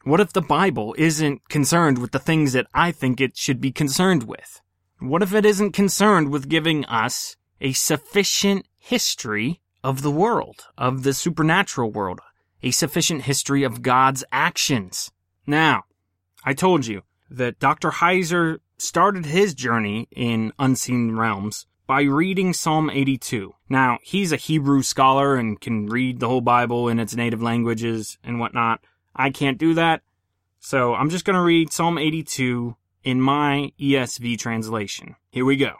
What 0.07 0.21
if 0.21 0.33
the 0.33 0.40
Bible 0.40 0.95
isn't 0.97 1.49
concerned 1.49 1.99
with 1.99 2.12
the 2.12 2.21
things 2.21 2.53
that 2.53 2.69
I 2.73 2.92
think 2.92 3.21
it 3.21 3.37
should 3.37 3.61
be 3.61 3.73
concerned 3.73 4.23
with? 4.23 4.61
What 5.01 5.21
if 5.21 5.35
it 5.35 5.45
isn't 5.45 5.73
concerned 5.73 6.31
with 6.31 6.49
giving 6.49 6.85
us 6.85 7.35
a 7.61 7.73
sufficient 7.73 8.69
history 8.79 9.61
of 9.83 10.03
the 10.03 10.11
world, 10.12 10.69
of 10.79 11.03
the 11.03 11.12
supernatural 11.12 11.90
world, 11.90 12.21
a 12.62 12.71
sufficient 12.71 13.23
history 13.23 13.64
of 13.64 13.83
God's 13.83 14.23
actions? 14.31 15.11
Now, 15.45 15.83
I 16.45 16.55
told 16.55 16.87
you 16.87 17.03
that 17.29 17.59
Dr. 17.59 17.90
Heiser 17.90 18.59
started 18.79 19.27
his 19.27 19.55
journey 19.55 20.07
in 20.12 20.53
unseen 20.57 21.16
realms 21.16 21.66
by 21.88 22.03
reading 22.03 22.53
Psalm 22.53 22.90
82. 22.90 23.55
Now, 23.69 23.99
he's 24.05 24.31
a 24.31 24.37
Hebrew 24.37 24.83
scholar 24.83 25.35
and 25.35 25.61
can 25.61 25.87
read 25.87 26.21
the 26.21 26.29
whole 26.29 26.42
Bible 26.42 26.88
in 26.88 27.01
its 27.01 27.16
native 27.16 27.42
languages 27.42 28.19
and 28.23 28.38
whatnot. 28.38 28.79
I 29.16 29.31
can't 29.31 29.59
do 29.59 29.74
that. 29.74 30.02
So 30.61 30.94
I'm 30.94 31.11
just 31.11 31.24
going 31.24 31.35
to 31.35 31.42
read 31.42 31.72
Psalm 31.72 31.98
82 31.98 32.76
in 33.02 33.20
my 33.20 33.72
ESV 33.81 34.38
translation. 34.38 35.16
Here 35.31 35.44
we 35.44 35.57
go. 35.57 35.74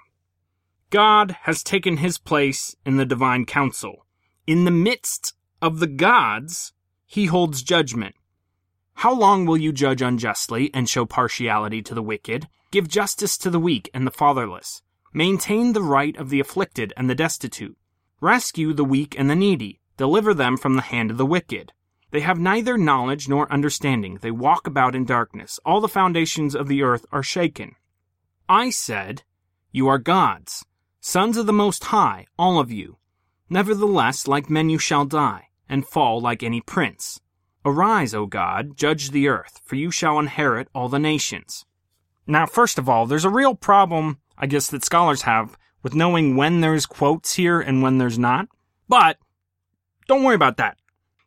God 0.91 1.37
has 1.43 1.63
taken 1.63 1.99
his 1.99 2.19
place 2.19 2.77
in 2.85 2.97
the 2.97 3.05
divine 3.05 3.45
council. 3.45 4.07
In 4.47 4.65
the 4.65 4.71
midst 4.71 5.35
of 5.61 5.81
the 5.81 5.89
gods, 5.89 6.73
he 7.05 7.27
holds 7.27 7.63
judgment. 7.63 8.15
How 8.95 9.13
long 9.13 9.45
will 9.45 9.57
you 9.57 9.73
judge 9.73 10.01
unjustly 10.01 10.71
and 10.73 10.89
show 10.89 11.05
partiality 11.05 11.83
to 11.83 11.95
the 11.95 12.03
wicked? 12.03 12.49
Give 12.71 12.89
justice 12.89 13.37
to 13.39 13.51
the 13.51 13.61
weak 13.61 13.91
and 13.93 14.07
the 14.07 14.11
fatherless. 14.11 14.83
Maintain 15.13 15.73
the 15.73 15.83
right 15.83 16.17
of 16.17 16.31
the 16.31 16.41
afflicted 16.41 16.93
and 16.97 17.11
the 17.11 17.15
destitute. 17.15 17.77
Rescue 18.21 18.73
the 18.73 18.85
weak 18.85 19.15
and 19.19 19.29
the 19.29 19.35
needy. 19.35 19.81
Deliver 19.97 20.33
them 20.33 20.57
from 20.57 20.77
the 20.77 20.83
hand 20.83 21.11
of 21.11 21.17
the 21.17 21.27
wicked. 21.27 21.73
They 22.17 22.23
have 22.23 22.39
neither 22.39 22.79
knowledge 22.79 23.29
nor 23.29 23.53
understanding. 23.53 24.21
They 24.23 24.31
walk 24.31 24.67
about 24.67 24.95
in 24.95 25.05
darkness. 25.05 25.61
All 25.67 25.83
the 25.83 25.87
foundations 25.87 26.55
of 26.55 26.67
the 26.67 26.83
earth 26.83 27.05
are 27.13 27.23
shaken. 27.23 27.75
I 28.49 28.71
said, 28.71 29.23
You 29.71 29.87
are 29.89 29.99
gods, 29.99 30.65
sons 30.99 31.37
of 31.37 31.45
the 31.45 31.53
Most 31.53 31.85
High, 31.85 32.25
all 32.39 32.59
of 32.59 32.73
you. 32.73 32.97
Nevertheless, 33.51 34.27
like 34.27 34.49
men 34.49 34.71
you 34.71 34.79
shall 34.79 35.05
die, 35.05 35.49
and 35.69 35.87
fall 35.87 36.19
like 36.19 36.43
any 36.43 36.63
prince. 36.63 37.21
Arise, 37.67 38.15
O 38.15 38.25
God, 38.25 38.79
judge 38.79 39.11
the 39.11 39.29
earth, 39.29 39.61
for 39.67 39.75
you 39.75 39.91
shall 39.91 40.19
inherit 40.19 40.69
all 40.75 40.89
the 40.89 40.99
nations. 40.99 41.67
Now, 42.27 42.47
first 42.47 42.79
of 42.79 42.89
all, 42.89 43.05
there's 43.05 43.27
a 43.27 43.29
real 43.29 43.55
problem, 43.55 44.21
I 44.39 44.47
guess, 44.47 44.69
that 44.69 44.87
scholars 44.87 45.21
have 45.23 45.59
with 45.83 45.95
knowing 45.95 46.35
when 46.35 46.63
there's 46.63 46.87
quotes 46.87 47.35
here 47.35 47.61
and 47.61 47.83
when 47.83 47.99
there's 47.99 48.19
not. 48.19 48.49
But, 48.89 49.19
don't 50.09 50.23
worry 50.23 50.35
about 50.35 50.57
that. 50.57 50.79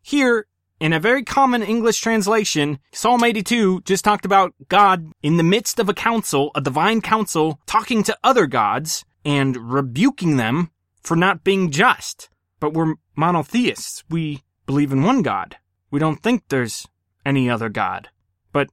Here, 0.01 0.47
in 0.79 0.93
a 0.93 0.99
very 0.99 1.23
common 1.23 1.61
English 1.61 1.99
translation, 1.99 2.79
Psalm 2.93 3.23
82 3.23 3.81
just 3.81 4.03
talked 4.03 4.25
about 4.25 4.53
God 4.69 5.11
in 5.21 5.37
the 5.37 5.43
midst 5.43 5.79
of 5.79 5.89
a 5.89 5.93
council, 5.93 6.51
a 6.55 6.61
divine 6.61 7.01
council, 7.01 7.59
talking 7.65 8.01
to 8.03 8.17
other 8.23 8.47
gods 8.47 9.03
and 9.25 9.71
rebuking 9.71 10.37
them 10.37 10.71
for 11.01 11.15
not 11.15 11.43
being 11.43 11.71
just. 11.71 12.29
But 12.59 12.73
we're 12.73 12.95
monotheists. 13.15 14.03
We 14.09 14.43
believe 14.65 14.91
in 14.91 15.03
one 15.03 15.21
God. 15.21 15.57
We 15.91 15.99
don't 15.99 16.21
think 16.21 16.43
there's 16.47 16.87
any 17.25 17.49
other 17.49 17.69
God. 17.69 18.09
But 18.51 18.69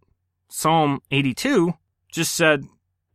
Psalm 0.49 1.01
82 1.11 1.75
just 2.13 2.35
said 2.35 2.65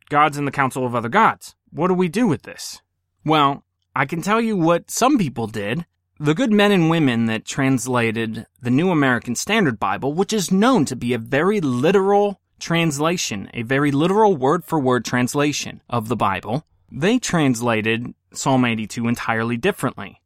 God's 0.10 0.38
in 0.38 0.46
the 0.46 0.52
council 0.52 0.86
of 0.86 0.96
other 0.96 1.10
gods. 1.10 1.56
What 1.72 1.88
do 1.88 1.94
we 1.94 2.10
do 2.10 2.28
with 2.28 2.44
this? 2.44 2.82
Well, 3.24 3.64
I 3.96 4.06
can 4.06 4.22
tell 4.22 4.42
you 4.42 4.58
what 4.58 4.92
some 4.92 5.18
people 5.18 5.48
did 5.48 5.86
the 6.22 6.36
good 6.36 6.54
men 6.54 6.72
and 6.72 6.88
women 6.88 7.26
that 7.26 7.46
translated 7.46 8.46
the 8.62 8.70
New 8.70 8.92
American 8.92 9.34
Standard 9.34 9.80
Bible, 9.80 10.14
which 10.14 10.32
is 10.32 10.52
known 10.52 10.86
to 10.86 10.96
be 10.96 11.14
a 11.14 11.18
very 11.18 11.60
literal 11.60 12.40
translation, 12.60 13.50
a 13.56 13.64
very 13.64 13.90
literal 13.90 14.38
word 14.38 14.64
for 14.64 14.80
word 14.80 15.04
translation 15.04 15.82
of 15.90 16.10
the 16.10 16.16
Bible, 16.16 16.64
they 16.92 17.18
translated 17.18 18.14
Psalm 18.34 18.66
82 18.66 19.08
entirely 19.08 19.58
differently. 19.58 20.22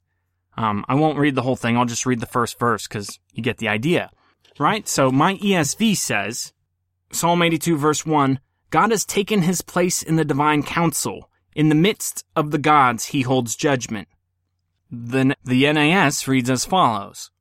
Um, 0.58 0.84
I 0.90 0.96
won't 0.96 1.18
read 1.18 1.36
the 1.36 1.44
whole 1.44 1.56
thing. 1.56 1.78
I'll 1.78 1.86
just 1.86 2.06
read 2.06 2.20
the 2.20 2.26
first 2.26 2.60
verse 2.60 2.90
because 2.90 3.18
you 3.32 3.42
get 3.42 3.60
the 3.60 3.70
idea. 3.70 4.12
Right? 4.60 4.90
So 4.90 5.12
my 5.12 5.36
ESV 5.36 5.96
says, 5.96 6.52
Psalm 7.14 7.42
82 7.42 7.78
verse 7.78 8.06
1, 8.06 8.42
God 8.70 8.92
has 8.92 9.06
taken 9.06 9.44
his 9.44 9.62
place 9.62 10.04
in 10.04 10.18
the 10.18 10.26
divine 10.26 10.62
council. 10.62 11.30
In 11.56 11.70
the 11.70 11.76
midst 11.76 12.26
of 12.36 12.52
the 12.52 12.58
gods, 12.58 13.06
he 13.06 13.22
holds 13.22 13.56
judgment. 13.56 14.10
The, 14.92 15.36
the 15.44 15.72
NAS 15.72 16.28
reads 16.28 16.50
as 16.50 16.66
follows. 16.66 17.32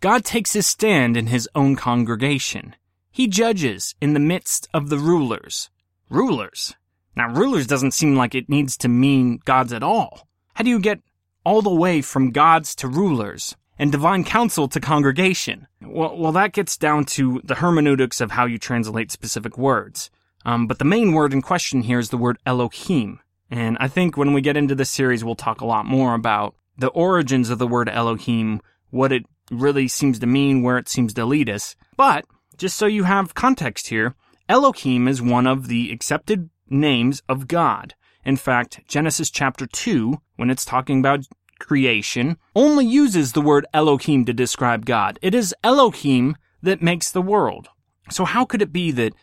God 0.00 0.24
takes 0.24 0.52
his 0.52 0.66
stand 0.66 1.16
in 1.16 1.28
his 1.28 1.48
own 1.54 1.76
congregation. 1.76 2.76
He 3.10 3.26
judges 3.26 3.94
in 4.00 4.12
the 4.12 4.20
midst 4.20 4.68
of 4.74 4.90
the 4.90 4.98
rulers. 4.98 5.70
Rulers? 6.10 6.74
Now, 7.16 7.28
rulers 7.28 7.66
doesn't 7.66 7.92
seem 7.92 8.16
like 8.16 8.34
it 8.34 8.48
needs 8.48 8.76
to 8.78 8.88
mean 8.88 9.40
gods 9.44 9.72
at 9.72 9.82
all. 9.82 10.28
How 10.54 10.64
do 10.64 10.70
you 10.70 10.80
get 10.80 11.00
all 11.44 11.62
the 11.62 11.74
way 11.74 12.02
from 12.02 12.32
gods 12.32 12.74
to 12.76 12.88
rulers 12.88 13.56
and 13.78 13.90
divine 13.90 14.24
council 14.24 14.68
to 14.68 14.80
congregation? 14.80 15.66
Well, 15.80 16.16
well, 16.16 16.32
that 16.32 16.52
gets 16.52 16.76
down 16.76 17.04
to 17.06 17.40
the 17.44 17.56
hermeneutics 17.56 18.20
of 18.20 18.32
how 18.32 18.46
you 18.46 18.58
translate 18.58 19.10
specific 19.10 19.56
words. 19.56 20.10
Um, 20.44 20.66
but 20.66 20.78
the 20.78 20.84
main 20.84 21.12
word 21.12 21.32
in 21.32 21.40
question 21.40 21.82
here 21.82 21.98
is 21.98 22.10
the 22.10 22.18
word 22.18 22.38
Elohim. 22.44 23.20
And 23.50 23.76
I 23.80 23.88
think 23.88 24.16
when 24.16 24.32
we 24.32 24.40
get 24.40 24.56
into 24.56 24.74
this 24.74 24.90
series, 24.90 25.24
we'll 25.24 25.34
talk 25.34 25.60
a 25.60 25.66
lot 25.66 25.86
more 25.86 26.14
about 26.14 26.54
the 26.76 26.88
origins 26.88 27.50
of 27.50 27.58
the 27.58 27.66
word 27.66 27.88
Elohim, 27.88 28.60
what 28.90 29.12
it 29.12 29.24
really 29.50 29.88
seems 29.88 30.18
to 30.18 30.26
mean, 30.26 30.62
where 30.62 30.78
it 30.78 30.88
seems 30.88 31.14
to 31.14 31.24
lead 31.24 31.48
us. 31.48 31.76
But 31.96 32.24
just 32.56 32.76
so 32.76 32.86
you 32.86 33.04
have 33.04 33.34
context 33.34 33.88
here, 33.88 34.14
Elohim 34.48 35.08
is 35.08 35.22
one 35.22 35.46
of 35.46 35.68
the 35.68 35.90
accepted 35.90 36.50
names 36.68 37.22
of 37.28 37.48
God. 37.48 37.94
In 38.24 38.36
fact, 38.36 38.80
Genesis 38.88 39.30
chapter 39.30 39.66
2, 39.66 40.18
when 40.36 40.50
it's 40.50 40.64
talking 40.64 40.98
about 40.98 41.26
creation, 41.58 42.36
only 42.54 42.86
uses 42.86 43.32
the 43.32 43.40
word 43.40 43.66
Elohim 43.72 44.24
to 44.24 44.32
describe 44.32 44.86
God. 44.86 45.18
It 45.22 45.34
is 45.34 45.54
Elohim 45.62 46.36
that 46.62 46.82
makes 46.82 47.10
the 47.10 47.22
world. 47.22 47.68
So 48.10 48.24
how 48.24 48.44
could 48.44 48.62
it 48.62 48.72
be 48.72 48.90
that 48.92 49.14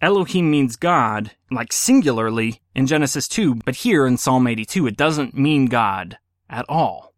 Elohim 0.00 0.50
means 0.50 0.76
God, 0.76 1.32
like 1.50 1.72
singularly 1.72 2.60
in 2.74 2.86
Genesis 2.86 3.26
2, 3.26 3.56
but 3.56 3.76
here 3.76 4.06
in 4.06 4.16
Psalm 4.16 4.46
82 4.46 4.86
it 4.86 4.96
doesn't 4.96 5.34
mean 5.34 5.66
God 5.66 6.18
at 6.48 6.64
all? 6.68 7.14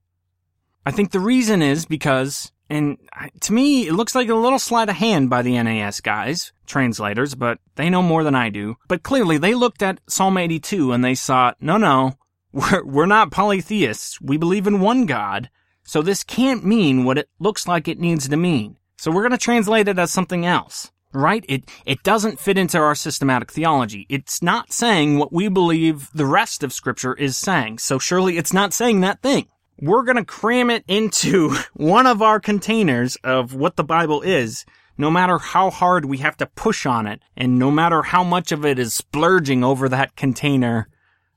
I 0.85 0.91
think 0.91 1.11
the 1.11 1.21
reason 1.21 1.63
is 1.63 1.85
because 1.85 2.53
and 2.71 2.99
to 3.41 3.53
me, 3.53 3.89
it 3.89 3.95
looks 3.95 4.15
like 4.15 4.29
a 4.29 4.35
little 4.35 4.61
sleight 4.61 4.89
of 4.89 4.95
hand 4.95 5.29
by 5.29 5.43
the 5.43 5.61
NAS 5.61 6.01
guys, 6.01 6.53
translators, 6.67 7.35
but 7.35 7.59
they 7.75 7.91
know 7.91 8.01
more 8.01 8.23
than 8.23 8.37
I 8.37 8.49
do. 8.49 8.77
But 8.87 9.03
clearly, 9.03 9.39
they 9.39 9.55
looked 9.55 9.83
at 9.83 10.01
Psalm 10.09 10.39
82 10.39 10.93
and 10.93 11.05
they 11.05 11.17
saw, 11.17 11.53
no, 11.61 11.77
no, 11.77 12.13
we're, 12.53 12.85
we're 12.85 13.07
not 13.07 13.33
polytheists. 13.33 14.21
We 14.21 14.37
believe 14.37 14.69
in 14.69 14.79
one 14.79 15.05
God. 15.05 15.51
So 15.83 16.01
this 16.01 16.23
can't 16.23 16.65
mean 16.65 17.05
what 17.05 17.19
it 17.19 17.29
looks 17.41 17.67
like 17.67 17.89
it 17.89 17.99
needs 17.99 18.29
to 18.29 18.37
mean. 18.37 18.77
So 18.97 19.11
we're 19.11 19.23
going 19.23 19.33
to 19.33 19.39
translate 19.39 19.89
it 19.89 19.99
as 19.99 20.13
something 20.13 20.47
else. 20.47 20.93
Right? 21.13 21.45
It, 21.49 21.65
it 21.85 22.03
doesn't 22.05 22.39
fit 22.39 22.57
into 22.57 22.79
our 22.79 22.95
systematic 22.95 23.51
theology. 23.51 24.07
It's 24.09 24.43
not 24.43 24.73
saying 24.73 25.19
what 25.19 25.33
we 25.33 25.49
believe 25.49 26.09
the 26.15 26.27
rest 26.27 26.63
of 26.63 26.73
scripture 26.73 27.15
is 27.15 27.37
saying. 27.37 27.79
So 27.79 27.99
surely 27.99 28.39
it's 28.39 28.53
not 28.53 28.73
saying 28.73 29.01
that 29.01 29.21
thing 29.21 29.49
we're 29.81 30.03
going 30.03 30.17
to 30.17 30.25
cram 30.25 30.71
it 30.71 30.85
into 30.87 31.57
one 31.75 32.07
of 32.07 32.23
our 32.23 32.39
containers 32.39 33.17
of 33.25 33.55
what 33.55 33.77
the 33.77 33.85
Bible 33.85 34.23
is, 34.23 34.65
no 34.99 35.11
matter 35.11 35.39
how 35.39 35.71
hard 35.71 36.05
we 36.05 36.19
have 36.19 36.37
to 36.37 36.47
push 36.47 36.87
on 36.87 37.07
it, 37.07 37.21
and 37.37 37.59
no 37.59 37.71
matter 37.71 38.03
how 38.03 38.23
much 38.23 38.53
of 38.53 38.65
it 38.65 38.79
is 38.79 38.95
splurging 38.95 39.65
over 39.65 39.89
that 39.89 40.17
container, 40.17 40.89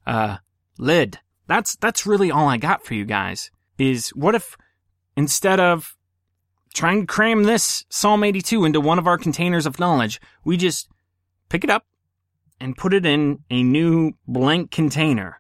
uh, 0.06 0.38
lid. 0.78 1.20
That's, 1.48 1.76
that's 1.78 2.06
really 2.06 2.32
all 2.32 2.48
I 2.48 2.58
got 2.58 2.86
for 2.86 2.94
you 2.94 3.06
guys. 3.06 3.50
Is 3.78 4.10
what 4.10 4.36
if 4.36 4.56
instead 5.18 5.60
of 5.60 5.96
trying 6.74 7.02
to 7.02 7.08
cram 7.08 7.44
this 7.44 7.86
Psalm 7.90 8.24
82 8.24 8.66
into 8.66 8.82
one 8.82 9.00
of 9.00 9.08
our 9.08 9.18
containers 9.18 9.66
of 9.66 9.80
knowledge, 9.80 10.20
we 10.44 10.58
just 10.58 10.90
pick 11.50 11.64
it 11.64 11.70
up 11.70 11.86
and 12.60 12.78
put 12.78 12.94
it 12.94 13.06
in 13.06 13.40
a 13.50 13.64
new 13.64 14.14
blank 14.28 14.72
container 14.72 15.40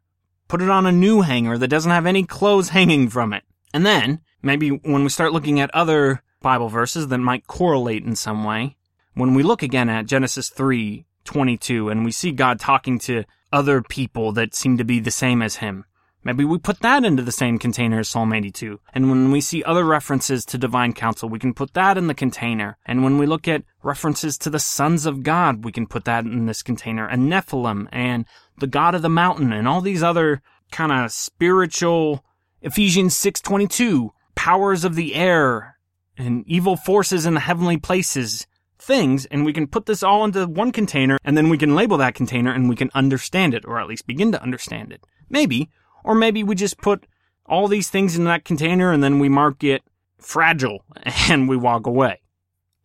Put 0.53 0.61
it 0.61 0.69
on 0.69 0.85
a 0.85 0.91
new 0.91 1.21
hanger 1.21 1.57
that 1.57 1.69
doesn't 1.69 1.89
have 1.89 2.05
any 2.05 2.23
clothes 2.25 2.69
hanging 2.69 3.09
from 3.09 3.33
it. 3.33 3.43
And 3.73 3.83
then, 3.83 4.19
maybe 4.43 4.69
when 4.69 5.03
we 5.03 5.09
start 5.09 5.33
looking 5.33 5.59
at 5.59 5.73
other 5.73 6.21
Bible 6.41 6.69
verses 6.69 7.07
that 7.07 7.17
might 7.17 7.47
correlate 7.47 8.03
in 8.03 8.15
some 8.15 8.43
way, 8.43 8.77
when 9.15 9.33
we 9.33 9.41
look 9.41 9.63
again 9.63 9.89
at 9.89 10.05
Genesis 10.05 10.49
3 10.49 11.05
22 11.23 11.89
and 11.89 12.05
we 12.05 12.11
see 12.11 12.31
God 12.31 12.59
talking 12.59 12.99
to 12.99 13.23
other 13.51 13.81
people 13.81 14.31
that 14.33 14.53
seem 14.53 14.77
to 14.77 14.83
be 14.83 14.99
the 14.99 15.09
same 15.09 15.41
as 15.41 15.55
him, 15.55 15.85
Maybe 16.23 16.45
we 16.45 16.57
put 16.57 16.79
that 16.79 17.03
into 17.03 17.21
the 17.21 17.31
same 17.31 17.59
container 17.59 17.99
as 17.99 18.09
Psalm 18.09 18.31
82. 18.31 18.79
And 18.93 19.09
when 19.09 19.31
we 19.31 19.41
see 19.41 19.63
other 19.63 19.83
references 19.83 20.45
to 20.45 20.57
divine 20.57 20.93
council, 20.93 21.27
we 21.27 21.39
can 21.39 21.53
put 21.53 21.73
that 21.73 21.97
in 21.97 22.07
the 22.07 22.13
container. 22.13 22.77
And 22.85 23.03
when 23.03 23.17
we 23.17 23.25
look 23.25 23.47
at 23.47 23.63
references 23.81 24.37
to 24.39 24.49
the 24.49 24.59
sons 24.59 25.05
of 25.05 25.23
God, 25.23 25.65
we 25.65 25.71
can 25.71 25.85
put 25.85 26.05
that 26.05 26.25
in 26.25 26.45
this 26.45 26.63
container. 26.63 27.07
And 27.07 27.31
Nephilim 27.31 27.87
and 27.91 28.25
the 28.57 28.67
God 28.67 28.95
of 28.95 29.01
the 29.01 29.09
mountain 29.09 29.51
and 29.51 29.67
all 29.67 29.81
these 29.81 30.03
other 30.03 30.41
kind 30.71 30.91
of 30.91 31.11
spiritual 31.11 32.23
Ephesians 32.61 33.15
6:22 33.15 34.11
powers 34.35 34.83
of 34.85 34.95
the 34.95 35.15
air 35.15 35.77
and 36.17 36.43
evil 36.47 36.77
forces 36.77 37.25
in 37.25 37.33
the 37.33 37.41
heavenly 37.41 37.77
places 37.77 38.47
things 38.79 39.25
and 39.27 39.45
we 39.45 39.53
can 39.53 39.67
put 39.67 39.85
this 39.85 40.03
all 40.03 40.25
into 40.25 40.45
one 40.47 40.71
container 40.71 41.17
and 41.23 41.37
then 41.37 41.49
we 41.49 41.57
can 41.57 41.75
label 41.75 41.97
that 41.97 42.15
container 42.15 42.51
and 42.51 42.67
we 42.67 42.75
can 42.75 42.89
understand 42.93 43.53
it 43.53 43.63
or 43.65 43.79
at 43.79 43.87
least 43.87 44.07
begin 44.07 44.31
to 44.31 44.41
understand 44.41 44.91
it. 44.91 45.05
Maybe 45.29 45.69
or 46.03 46.15
maybe 46.15 46.43
we 46.43 46.55
just 46.55 46.77
put 46.77 47.05
all 47.45 47.67
these 47.67 47.89
things 47.89 48.17
in 48.17 48.23
that 48.25 48.45
container 48.45 48.91
and 48.91 49.03
then 49.03 49.19
we 49.19 49.29
mark 49.29 49.63
it 49.63 49.83
fragile 50.17 50.83
and 51.29 51.47
we 51.47 51.57
walk 51.57 51.85
away. 51.85 52.21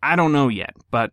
I 0.02 0.16
don't 0.16 0.32
know 0.32 0.48
yet, 0.48 0.74
but 0.90 1.12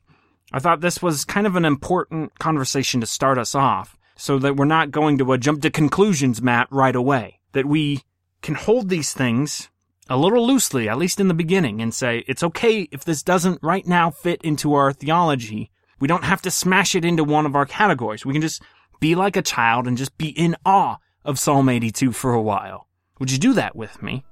I 0.51 0.59
thought 0.59 0.81
this 0.81 1.01
was 1.01 1.25
kind 1.25 1.47
of 1.47 1.55
an 1.55 1.65
important 1.65 2.37
conversation 2.39 3.01
to 3.01 3.07
start 3.07 3.37
us 3.37 3.55
off 3.55 3.97
so 4.15 4.39
that 4.39 4.55
we're 4.55 4.65
not 4.65 4.91
going 4.91 5.17
to 5.17 5.33
uh, 5.33 5.37
jump 5.37 5.61
to 5.63 5.69
conclusions, 5.69 6.41
Matt, 6.41 6.67
right 6.71 6.95
away. 6.95 7.39
That 7.53 7.65
we 7.65 8.03
can 8.41 8.55
hold 8.55 8.89
these 8.89 9.13
things 9.13 9.69
a 10.07 10.17
little 10.17 10.45
loosely, 10.45 10.87
at 10.87 10.97
least 10.97 11.19
in 11.19 11.27
the 11.27 11.33
beginning, 11.33 11.81
and 11.81 11.93
say, 11.93 12.23
it's 12.27 12.43
okay 12.43 12.87
if 12.91 13.03
this 13.03 13.23
doesn't 13.23 13.59
right 13.63 13.85
now 13.87 14.11
fit 14.11 14.41
into 14.43 14.75
our 14.75 14.93
theology. 14.93 15.71
We 15.99 16.07
don't 16.07 16.23
have 16.23 16.41
to 16.43 16.51
smash 16.51 16.93
it 16.93 17.03
into 17.03 17.23
one 17.23 17.45
of 17.45 17.55
our 17.55 17.65
categories. 17.65 18.25
We 18.25 18.33
can 18.33 18.41
just 18.41 18.61
be 18.99 19.15
like 19.15 19.35
a 19.35 19.41
child 19.41 19.87
and 19.87 19.97
just 19.97 20.17
be 20.17 20.29
in 20.29 20.55
awe 20.65 20.97
of 21.25 21.39
Psalm 21.39 21.67
82 21.67 22.11
for 22.11 22.33
a 22.33 22.41
while. 22.41 22.87
Would 23.19 23.31
you 23.31 23.37
do 23.37 23.53
that 23.53 23.75
with 23.75 24.01
me? 24.01 24.23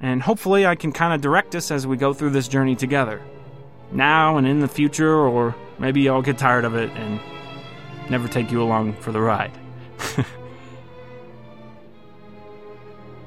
And 0.00 0.22
hopefully 0.22 0.66
I 0.66 0.74
can 0.74 0.92
kind 0.92 1.12
of 1.12 1.20
direct 1.20 1.54
us 1.54 1.70
as 1.70 1.86
we 1.86 1.96
go 1.96 2.12
through 2.14 2.30
this 2.30 2.48
journey 2.48 2.76
together. 2.76 3.22
Now 3.92 4.36
and 4.36 4.46
in 4.46 4.60
the 4.60 4.68
future, 4.68 5.14
or 5.14 5.54
maybe 5.78 6.08
I'll 6.08 6.22
get 6.22 6.38
tired 6.38 6.64
of 6.64 6.74
it 6.74 6.90
and 6.90 7.20
never 8.10 8.28
take 8.28 8.50
you 8.50 8.62
along 8.62 8.94
for 8.94 9.12
the 9.12 9.20
ride. 9.20 9.52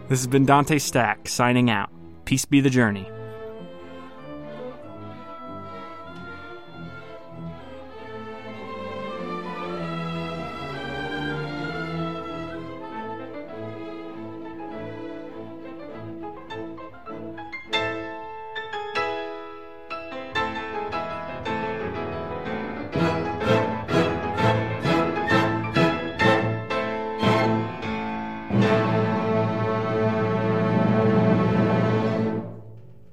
this 0.08 0.20
has 0.20 0.28
been 0.28 0.46
Dante 0.46 0.80
Stack 0.80 1.28
signing 1.28 1.70
out. 1.70 1.90
Peace 2.26 2.46
be 2.46 2.62
the 2.62 2.70
journey. 2.70 3.10